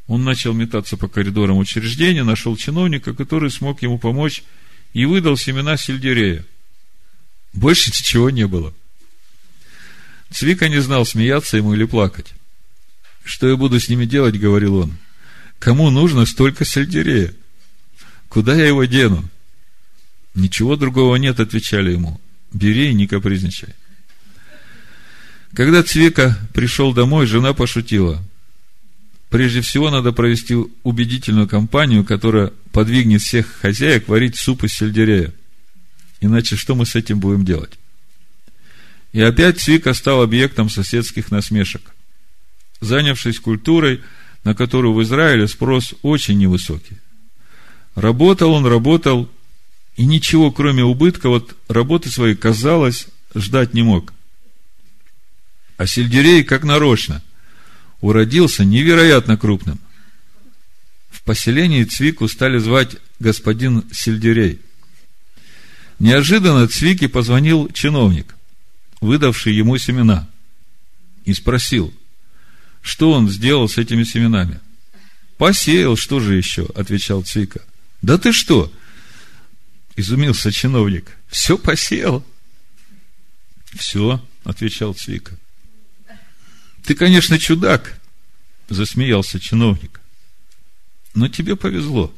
Он 0.08 0.24
начал 0.24 0.54
метаться 0.54 0.98
по 0.98 1.08
коридорам 1.08 1.58
учреждения, 1.58 2.24
нашел 2.24 2.56
чиновника, 2.58 3.14
который 3.14 3.50
смог 3.50 3.82
ему 3.82 3.98
помочь 3.98 4.44
и 4.94 5.06
выдал 5.06 5.38
семена 5.38 5.78
сельдерея. 5.78 6.46
Больше 7.54 7.90
ничего 7.90 8.30
не 8.30 8.48
было. 8.48 8.74
Цвика 10.30 10.68
не 10.68 10.80
знал, 10.80 11.06
смеяться 11.06 11.58
ему 11.58 11.74
или 11.74 11.86
плакать. 11.86 12.34
Что 13.24 13.48
я 13.48 13.56
буду 13.56 13.80
с 13.80 13.90
ними 13.90 14.06
делать, 14.06 14.40
говорил 14.40 14.76
он. 14.76 14.98
Кому 15.60 15.90
нужно 15.90 16.26
столько 16.26 16.66
сельдерея? 16.66 17.34
Куда 18.30 18.56
я 18.56 18.68
его 18.68 18.84
дену? 18.86 19.24
Ничего 20.34 20.76
другого 20.76 21.16
нет, 21.16 21.40
отвечали 21.40 21.92
ему. 21.92 22.20
Бери 22.52 22.90
и 22.90 22.94
не 22.94 23.08
капризничай. 23.08 23.74
Когда 25.54 25.84
Цвика 25.84 26.38
пришел 26.54 26.94
домой, 26.94 27.26
жена 27.26 27.54
пошутила– 27.54 28.24
прежде 29.36 29.60
всего 29.60 29.90
надо 29.90 30.14
провести 30.14 30.56
убедительную 30.84 31.48
кампанию, 31.48 32.06
которая 32.06 32.54
подвигнет 32.72 33.22
всех 33.22 33.48
хозяек 33.62 34.08
варить 34.08 34.38
суп 34.38 34.64
из 34.64 34.74
сельдерея. 34.74 35.34
Иначе 36.22 36.56
что 36.56 36.74
мы 36.74 36.86
с 36.86 36.96
этим 36.96 37.20
будем 37.20 37.44
делать? 37.44 37.72
И 39.12 39.20
опять 39.20 39.60
Цвика 39.60 39.94
стал 39.94 40.22
объектом 40.22 40.70
соседских 40.70 41.32
насмешек. 41.32 41.82
Занявшись 42.80 43.40
культурой, 43.40 44.02
на 44.46 44.56
которую 44.56 44.94
в 44.94 45.04
Израиле 45.04 45.50
спрос 45.50 45.94
очень 46.02 46.38
невысокий. 46.38 46.98
Работал 47.96 48.54
он, 48.54 48.66
работал, 48.66 49.30
и 49.98 50.06
ничего, 50.06 50.52
кроме 50.52 50.84
убытка, 50.84 51.28
вот 51.28 51.58
работы 51.68 52.10
своей, 52.10 52.36
казалось, 52.36 53.08
ждать 53.36 53.74
не 53.74 53.84
мог. 53.84 54.14
А 55.76 55.86
сельдерей, 55.86 56.46
как 56.46 56.64
нарочно– 56.64 57.22
уродился 58.06 58.64
невероятно 58.64 59.36
крупным. 59.36 59.80
В 61.10 61.24
поселении 61.24 61.84
Цвику 61.84 62.28
стали 62.28 62.60
звать 62.60 62.98
господин 63.20 63.84
Сельдерей. 63.92 64.62
Неожиданно 65.98 66.68
Цвике 66.68 67.10
позвонил 67.10 67.70
чиновник, 67.74 68.36
выдавший 69.02 69.56
ему 69.56 69.78
семена, 69.80 70.30
и 71.24 71.34
спросил, 71.34 71.92
что 72.86 73.12
он 73.12 73.28
сделал 73.30 73.68
с 73.68 73.80
этими 73.80 74.04
семенами. 74.04 74.60
Посеял, 75.38 75.98
что 75.98 76.20
же 76.20 76.36
еще, 76.36 76.68
отвечал 76.76 77.24
Цвика. 77.24 77.62
Да 78.04 78.20
ты 78.20 78.32
что? 78.32 78.72
Изумился 79.96 80.52
чиновник. 80.52 81.18
Все 81.28 81.58
посеял. 81.58 82.24
Все, 83.74 84.24
отвечал 84.44 84.94
Цвика. 84.94 85.36
Ты, 86.84 86.94
конечно, 86.94 87.40
чудак, 87.40 88.00
засмеялся 88.70 89.40
чиновник. 89.40 90.00
Но 91.16 91.28
тебе 91.28 91.56
повезло. 91.56 92.14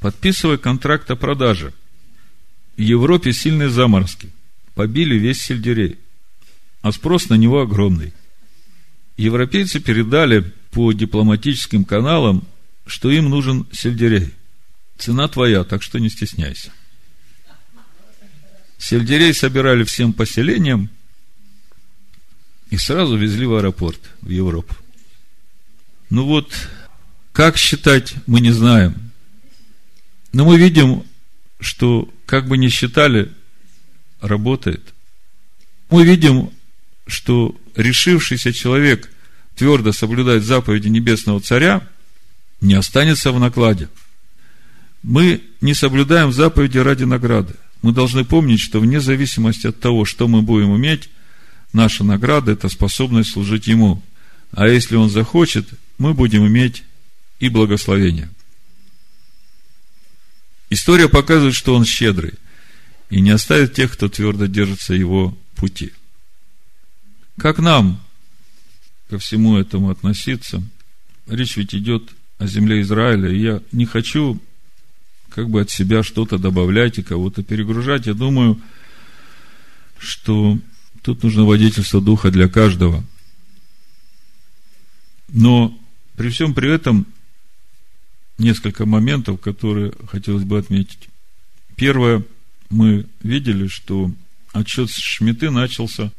Подписывай 0.00 0.56
контракт 0.56 1.10
о 1.10 1.16
продаже. 1.16 1.74
В 2.78 2.80
Европе 2.80 3.34
сильные 3.34 3.68
заморозки. 3.68 4.30
Побили 4.74 5.16
весь 5.16 5.42
сельдерей. 5.42 5.98
а 6.80 6.92
спрос 6.92 7.28
на 7.28 7.34
него 7.34 7.60
огромный. 7.60 8.14
Европейцы 9.16 9.80
передали 9.80 10.40
по 10.70 10.92
дипломатическим 10.92 11.84
каналам, 11.84 12.46
что 12.86 13.10
им 13.10 13.30
нужен 13.30 13.66
сельдерей. 13.72 14.34
Цена 14.98 15.28
твоя, 15.28 15.64
так 15.64 15.82
что 15.82 15.98
не 15.98 16.10
стесняйся. 16.10 16.70
Сельдерей 18.78 19.32
собирали 19.32 19.84
всем 19.84 20.12
поселениям 20.12 20.90
и 22.70 22.76
сразу 22.76 23.16
везли 23.16 23.46
в 23.46 23.54
аэропорт, 23.54 24.00
в 24.20 24.28
Европу. 24.28 24.74
Ну 26.10 26.24
вот, 26.24 26.52
как 27.32 27.56
считать, 27.56 28.14
мы 28.26 28.40
не 28.40 28.52
знаем. 28.52 29.12
Но 30.32 30.44
мы 30.44 30.58
видим, 30.58 31.04
что 31.58 32.08
как 32.26 32.46
бы 32.46 32.58
ни 32.58 32.68
считали, 32.68 33.32
работает. 34.20 34.94
Мы 35.88 36.04
видим, 36.04 36.50
что 37.06 37.56
решившийся 37.74 38.52
человек 38.52 39.10
твердо 39.54 39.92
соблюдать 39.92 40.42
заповеди 40.42 40.88
Небесного 40.88 41.40
Царя 41.40 41.86
не 42.60 42.74
останется 42.74 43.32
в 43.32 43.40
накладе. 43.40 43.88
Мы 45.02 45.42
не 45.60 45.74
соблюдаем 45.74 46.32
заповеди 46.32 46.78
ради 46.78 47.04
награды. 47.04 47.54
Мы 47.82 47.92
должны 47.92 48.24
помнить, 48.24 48.60
что 48.60 48.80
вне 48.80 49.00
зависимости 49.00 49.68
от 49.68 49.78
того, 49.78 50.04
что 50.04 50.26
мы 50.26 50.42
будем 50.42 50.76
иметь, 50.76 51.10
наша 51.72 52.02
награда– 52.02 52.52
это 52.52 52.68
способность 52.68 53.30
служить 53.32 53.66
Ему. 53.66 54.02
А 54.52 54.66
если 54.66 54.96
Он 54.96 55.10
захочет, 55.10 55.68
мы 55.98 56.14
будем 56.14 56.46
иметь 56.46 56.82
и 57.38 57.48
благословение. 57.48 58.28
История 60.70 61.08
показывает, 61.08 61.54
что 61.54 61.74
Он 61.74 61.84
щедрый 61.84 62.34
и 63.10 63.20
не 63.20 63.30
оставит 63.30 63.74
тех, 63.74 63.92
кто 63.92 64.08
твердо 64.08 64.46
держится 64.46 64.94
Его 64.94 65.36
пути. 65.54 65.92
Как 67.38 67.58
нам 67.58 68.00
ко 69.08 69.18
всему 69.18 69.56
этому 69.56 69.90
относиться? 69.90 70.62
Речь 71.26 71.56
ведь 71.56 71.74
идет 71.74 72.10
о 72.38 72.46
земле 72.46 72.80
Израиля, 72.80 73.30
и 73.30 73.40
я 73.40 73.62
не 73.72 73.84
хочу 73.84 74.40
как 75.30 75.50
бы 75.50 75.60
от 75.60 75.70
себя 75.70 76.02
что-то 76.02 76.38
добавлять 76.38 76.98
и 76.98 77.02
кого-то 77.02 77.42
перегружать. 77.42 78.06
Я 78.06 78.14
думаю, 78.14 78.60
что 79.98 80.58
тут 81.02 81.22
нужно 81.22 81.44
водительство 81.44 82.00
духа 82.00 82.30
для 82.30 82.48
каждого. 82.48 83.04
Но 85.28 85.78
при 86.16 86.30
всем 86.30 86.54
при 86.54 86.72
этом 86.72 87.06
несколько 88.38 88.86
моментов, 88.86 89.40
которые 89.40 89.92
хотелось 90.10 90.44
бы 90.44 90.58
отметить. 90.58 91.08
Первое, 91.74 92.24
мы 92.70 93.06
видели, 93.22 93.66
что 93.66 94.10
отчет 94.52 94.90
Шмиты 94.90 95.50
начался 95.50 96.12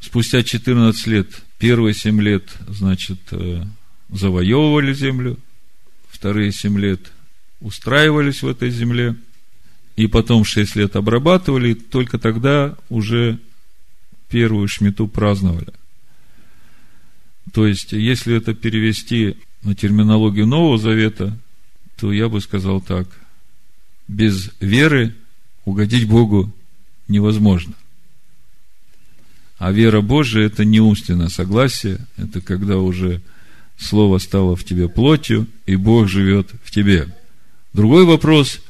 спустя 0.00 0.42
14 0.42 1.06
лет. 1.06 1.28
Первые 1.58 1.94
7 1.94 2.20
лет, 2.20 2.48
значит, 2.68 3.20
э, 3.32 3.62
завоевывали 4.08 4.92
землю, 4.94 5.38
вторые 6.08 6.52
7 6.52 6.78
лет 6.78 7.12
устраивались 7.60 8.42
в 8.42 8.48
этой 8.48 8.70
земле, 8.70 9.14
и 9.96 10.06
потом 10.06 10.44
шесть 10.44 10.76
лет 10.76 10.96
обрабатывали, 10.96 11.74
только 11.74 12.18
тогда 12.18 12.76
уже 12.88 13.38
первую 14.30 14.66
шмиту 14.68 15.06
праздновали. 15.06 15.72
То 17.52 17.66
есть, 17.66 17.92
если 17.92 18.36
это 18.36 18.54
перевести 18.54 19.36
на 19.62 19.74
терминологию 19.74 20.46
Нового 20.46 20.78
Завета, 20.78 21.36
то 21.98 22.12
я 22.12 22.28
бы 22.28 22.40
сказал 22.40 22.80
так. 22.80 23.08
Без 24.08 24.50
веры 24.60 25.14
угодить 25.64 26.08
Богу 26.08 26.50
невозможно. 27.08 27.74
А 29.60 29.70
вера 29.70 30.00
Божия– 30.00 30.46
это 30.46 30.64
не 30.64 30.80
умственное 30.80 31.28
согласие, 31.28 32.00
это 32.16 32.40
когда 32.40 32.78
уже 32.78 33.20
Слово 33.78 34.18
стало 34.18 34.56
в 34.56 34.64
тебе 34.64 34.88
плотью, 34.88 35.46
и 35.66 35.76
Бог 35.76 36.08
живет 36.08 36.50
в 36.64 36.72
тебе– 36.72 37.06
Другой 37.72 38.04
вопрос, 38.04 38.60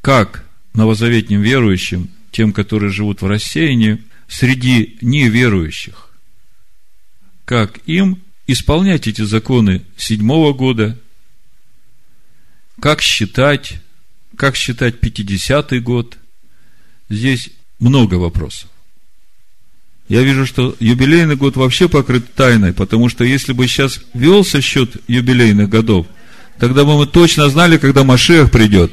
как 0.00 0.44
новозаветним 0.74 1.40
верующим, 1.40 2.10
тем, 2.32 2.52
которые 2.52 2.90
живут 2.90 3.22
в 3.22 3.26
рассеянии, 3.26 4.02
среди 4.28 4.98
неверующих, 5.00 6.10
как 7.44 7.78
им 7.86 8.22
исполнять 8.46 9.08
эти 9.08 9.22
законы 9.22 9.82
седьмого 9.96 10.52
года, 10.52 10.98
как 12.80 13.02
считать, 13.02 13.80
как 14.36 14.56
считать 14.56 14.96
50-й 14.96 15.80
год. 15.80 16.16
Здесь 17.08 17.50
много 17.78 18.14
вопросов. 18.14 18.69
Я 20.10 20.20
вижу, 20.22 20.44
что 20.44 20.76
юбилейный 20.78 21.36
год 21.36 21.56
вообще 21.56 21.88
покрыт 21.88 22.34
тайной, 22.34 22.74
потому 22.74 23.08
что 23.08 23.24
если 23.24 23.54
бы 23.54 23.66
сейчас 23.66 24.00
велся 24.12 24.60
счет 24.60 24.96
юбилейных 25.08 25.70
годов– 25.70 26.06
Тогда 26.60 26.84
бы 26.84 26.98
мы 26.98 27.06
точно 27.06 27.48
знали, 27.48 27.78
когда 27.78 28.04
Машех 28.04 28.50
придет. 28.50 28.92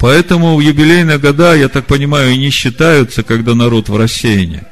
Поэтому 0.00 0.60
юбилейные 0.60 1.18
года, 1.18 1.54
я 1.54 1.68
так 1.68 1.86
понимаю, 1.86 2.32
и 2.32 2.36
не 2.36 2.50
считаются, 2.50 3.22
когда 3.22 3.54
народ 3.54 3.88
в 3.88 3.96
рассеянии. 3.96 4.64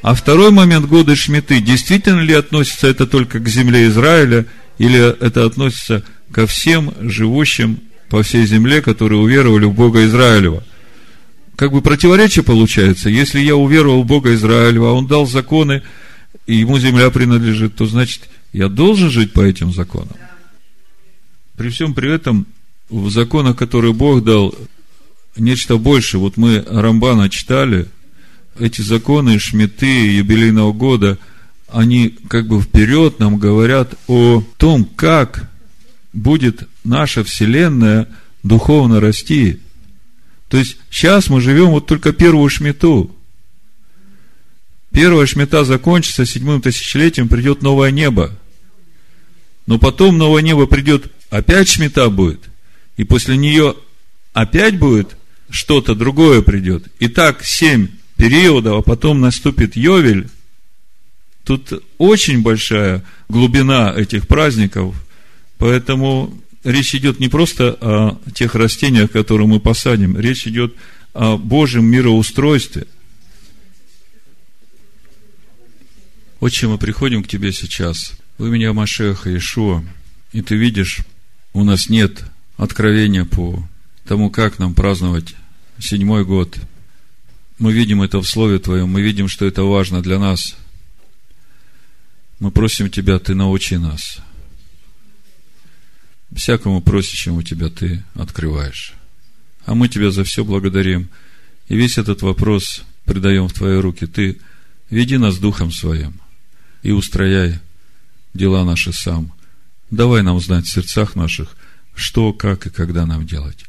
А 0.00 0.14
второй 0.14 0.50
момент 0.50 0.86
года 0.86 1.14
Шмиты, 1.14 1.60
действительно 1.60 2.20
ли 2.20 2.32
относится 2.32 2.88
это 2.88 3.06
только 3.06 3.38
к 3.38 3.46
земле 3.48 3.86
Израиля, 3.88 4.46
или 4.78 4.98
это 4.98 5.44
относится 5.44 6.02
ко 6.32 6.46
всем 6.46 6.94
живущим 7.02 7.78
по 8.08 8.22
всей 8.22 8.46
земле, 8.46 8.80
которые 8.80 9.20
уверовали 9.20 9.66
в 9.66 9.74
Бога 9.74 10.06
Израилева? 10.06 10.64
Как 11.56 11.70
бы 11.70 11.82
противоречие 11.82 12.42
получается, 12.44 13.10
если 13.10 13.40
я 13.40 13.56
уверовал 13.56 14.02
в 14.02 14.06
Бога 14.06 14.34
Израилева, 14.34 14.90
а 14.90 14.92
Он 14.92 15.06
дал 15.06 15.26
законы, 15.26 15.82
и 16.46 16.56
ему 16.56 16.78
земля 16.78 17.10
принадлежит, 17.10 17.74
то 17.76 17.86
значит, 17.86 18.28
я 18.52 18.68
должен 18.68 19.10
жить 19.10 19.32
по 19.32 19.40
этим 19.40 19.72
законам. 19.72 20.16
При 21.56 21.68
всем 21.68 21.94
при 21.94 22.12
этом, 22.12 22.46
в 22.88 23.10
законах, 23.10 23.56
которые 23.56 23.92
Бог 23.92 24.24
дал, 24.24 24.54
нечто 25.36 25.76
больше. 25.76 26.18
Вот 26.18 26.36
мы 26.36 26.64
Рамбана 26.66 27.28
читали, 27.28 27.86
эти 28.58 28.82
законы 28.82 29.38
Шмиты, 29.38 30.16
юбилейного 30.16 30.72
года, 30.72 31.18
они 31.68 32.14
как 32.28 32.48
бы 32.48 32.60
вперед 32.60 33.18
нам 33.18 33.38
говорят 33.38 33.94
о 34.06 34.42
том, 34.58 34.84
как 34.84 35.50
будет 36.12 36.68
наша 36.84 37.24
Вселенная 37.24 38.08
духовно 38.42 39.00
расти. 39.00 39.60
То 40.52 40.58
есть, 40.58 40.76
сейчас 40.90 41.30
мы 41.30 41.40
живем 41.40 41.70
вот 41.70 41.86
только 41.86 42.12
первую 42.12 42.46
шмиту. 42.50 43.10
Первая 44.90 45.24
шмита 45.24 45.64
закончится, 45.64 46.26
седьмым 46.26 46.60
тысячелетием 46.60 47.30
придет 47.30 47.62
новое 47.62 47.90
небо. 47.90 48.38
Но 49.64 49.78
потом 49.78 50.18
новое 50.18 50.42
небо 50.42 50.66
придет, 50.66 51.10
опять 51.30 51.70
шмита 51.70 52.10
будет, 52.10 52.50
и 52.98 53.04
после 53.04 53.38
нее 53.38 53.76
опять 54.34 54.78
будет 54.78 55.16
что-то 55.48 55.94
другое 55.94 56.42
придет. 56.42 56.84
И 56.98 57.08
так 57.08 57.46
семь 57.46 57.88
периодов, 58.18 58.80
а 58.80 58.82
потом 58.82 59.22
наступит 59.22 59.74
Йовель. 59.74 60.28
Тут 61.44 61.82
очень 61.96 62.42
большая 62.42 63.02
глубина 63.30 63.90
этих 63.96 64.28
праздников, 64.28 64.94
поэтому 65.56 66.41
речь 66.64 66.94
идет 66.94 67.20
не 67.20 67.28
просто 67.28 67.76
о 67.80 68.20
тех 68.34 68.54
растениях, 68.54 69.10
которые 69.10 69.46
мы 69.46 69.60
посадим, 69.60 70.18
речь 70.18 70.46
идет 70.46 70.74
о 71.14 71.36
Божьем 71.36 71.84
мироустройстве. 71.86 72.86
Отче, 76.40 76.66
мы 76.66 76.78
приходим 76.78 77.22
к 77.22 77.28
Тебе 77.28 77.52
сейчас 77.52 78.14
у 78.38 78.44
меня 78.44 78.72
Машеха 78.72 79.36
Ишуа, 79.36 79.84
и 80.32 80.42
ты 80.42 80.56
видишь, 80.56 81.00
у 81.52 81.64
нас 81.64 81.88
нет 81.88 82.24
откровения 82.56 83.24
по 83.24 83.62
тому, 84.04 84.30
как 84.30 84.58
нам 84.58 84.74
праздновать 84.74 85.34
седьмой 85.78 86.24
год. 86.24 86.58
Мы 87.58 87.72
видим 87.72 88.02
это 88.02 88.20
в 88.20 88.26
Слове 88.26 88.58
Твоем, 88.58 88.88
мы 88.88 89.02
видим, 89.02 89.28
что 89.28 89.46
это 89.46 89.62
важно 89.62 90.02
для 90.02 90.18
нас. 90.18 90.56
Мы 92.40 92.50
просим 92.50 92.90
Тебя, 92.90 93.18
Ты 93.18 93.34
научи 93.34 93.76
нас. 93.76 94.18
Всякому 96.34 96.80
просящему 96.80 97.42
Тебя 97.42 97.68
Ты 97.68 98.02
открываешь. 98.14 98.94
А 99.66 99.74
мы 99.74 99.88
Тебя 99.88 100.10
за 100.10 100.24
все 100.24 100.44
благодарим. 100.44 101.08
И 101.68 101.76
весь 101.76 101.98
этот 101.98 102.22
вопрос 102.22 102.82
предаем 103.04 103.48
в 103.48 103.52
Твои 103.52 103.76
руки. 103.76 104.06
Ты 104.06 104.38
веди 104.90 105.18
нас 105.18 105.38
Духом 105.38 105.70
Своим 105.70 106.20
и 106.82 106.90
устрояй 106.90 107.60
дела 108.34 108.64
наши 108.64 108.92
сам. 108.92 109.32
Давай 109.90 110.22
нам 110.22 110.40
знать 110.40 110.66
в 110.66 110.72
сердцах 110.72 111.14
наших, 111.14 111.56
что, 111.94 112.32
как 112.32 112.66
и 112.66 112.70
когда 112.70 113.06
нам 113.06 113.26
делать. 113.26 113.64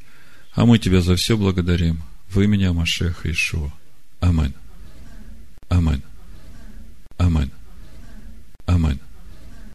А 0.53 0.65
мы 0.65 0.79
Тебя 0.79 1.01
за 1.01 1.15
все 1.15 1.37
благодарим. 1.37 2.03
В 2.29 2.41
имени 2.41 2.67
Машеха 2.67 3.29
Ишуа. 3.31 3.71
Амин. 4.19 4.53
Амин. 5.69 6.01
Амин. 7.17 7.51
Амин. 8.65 8.99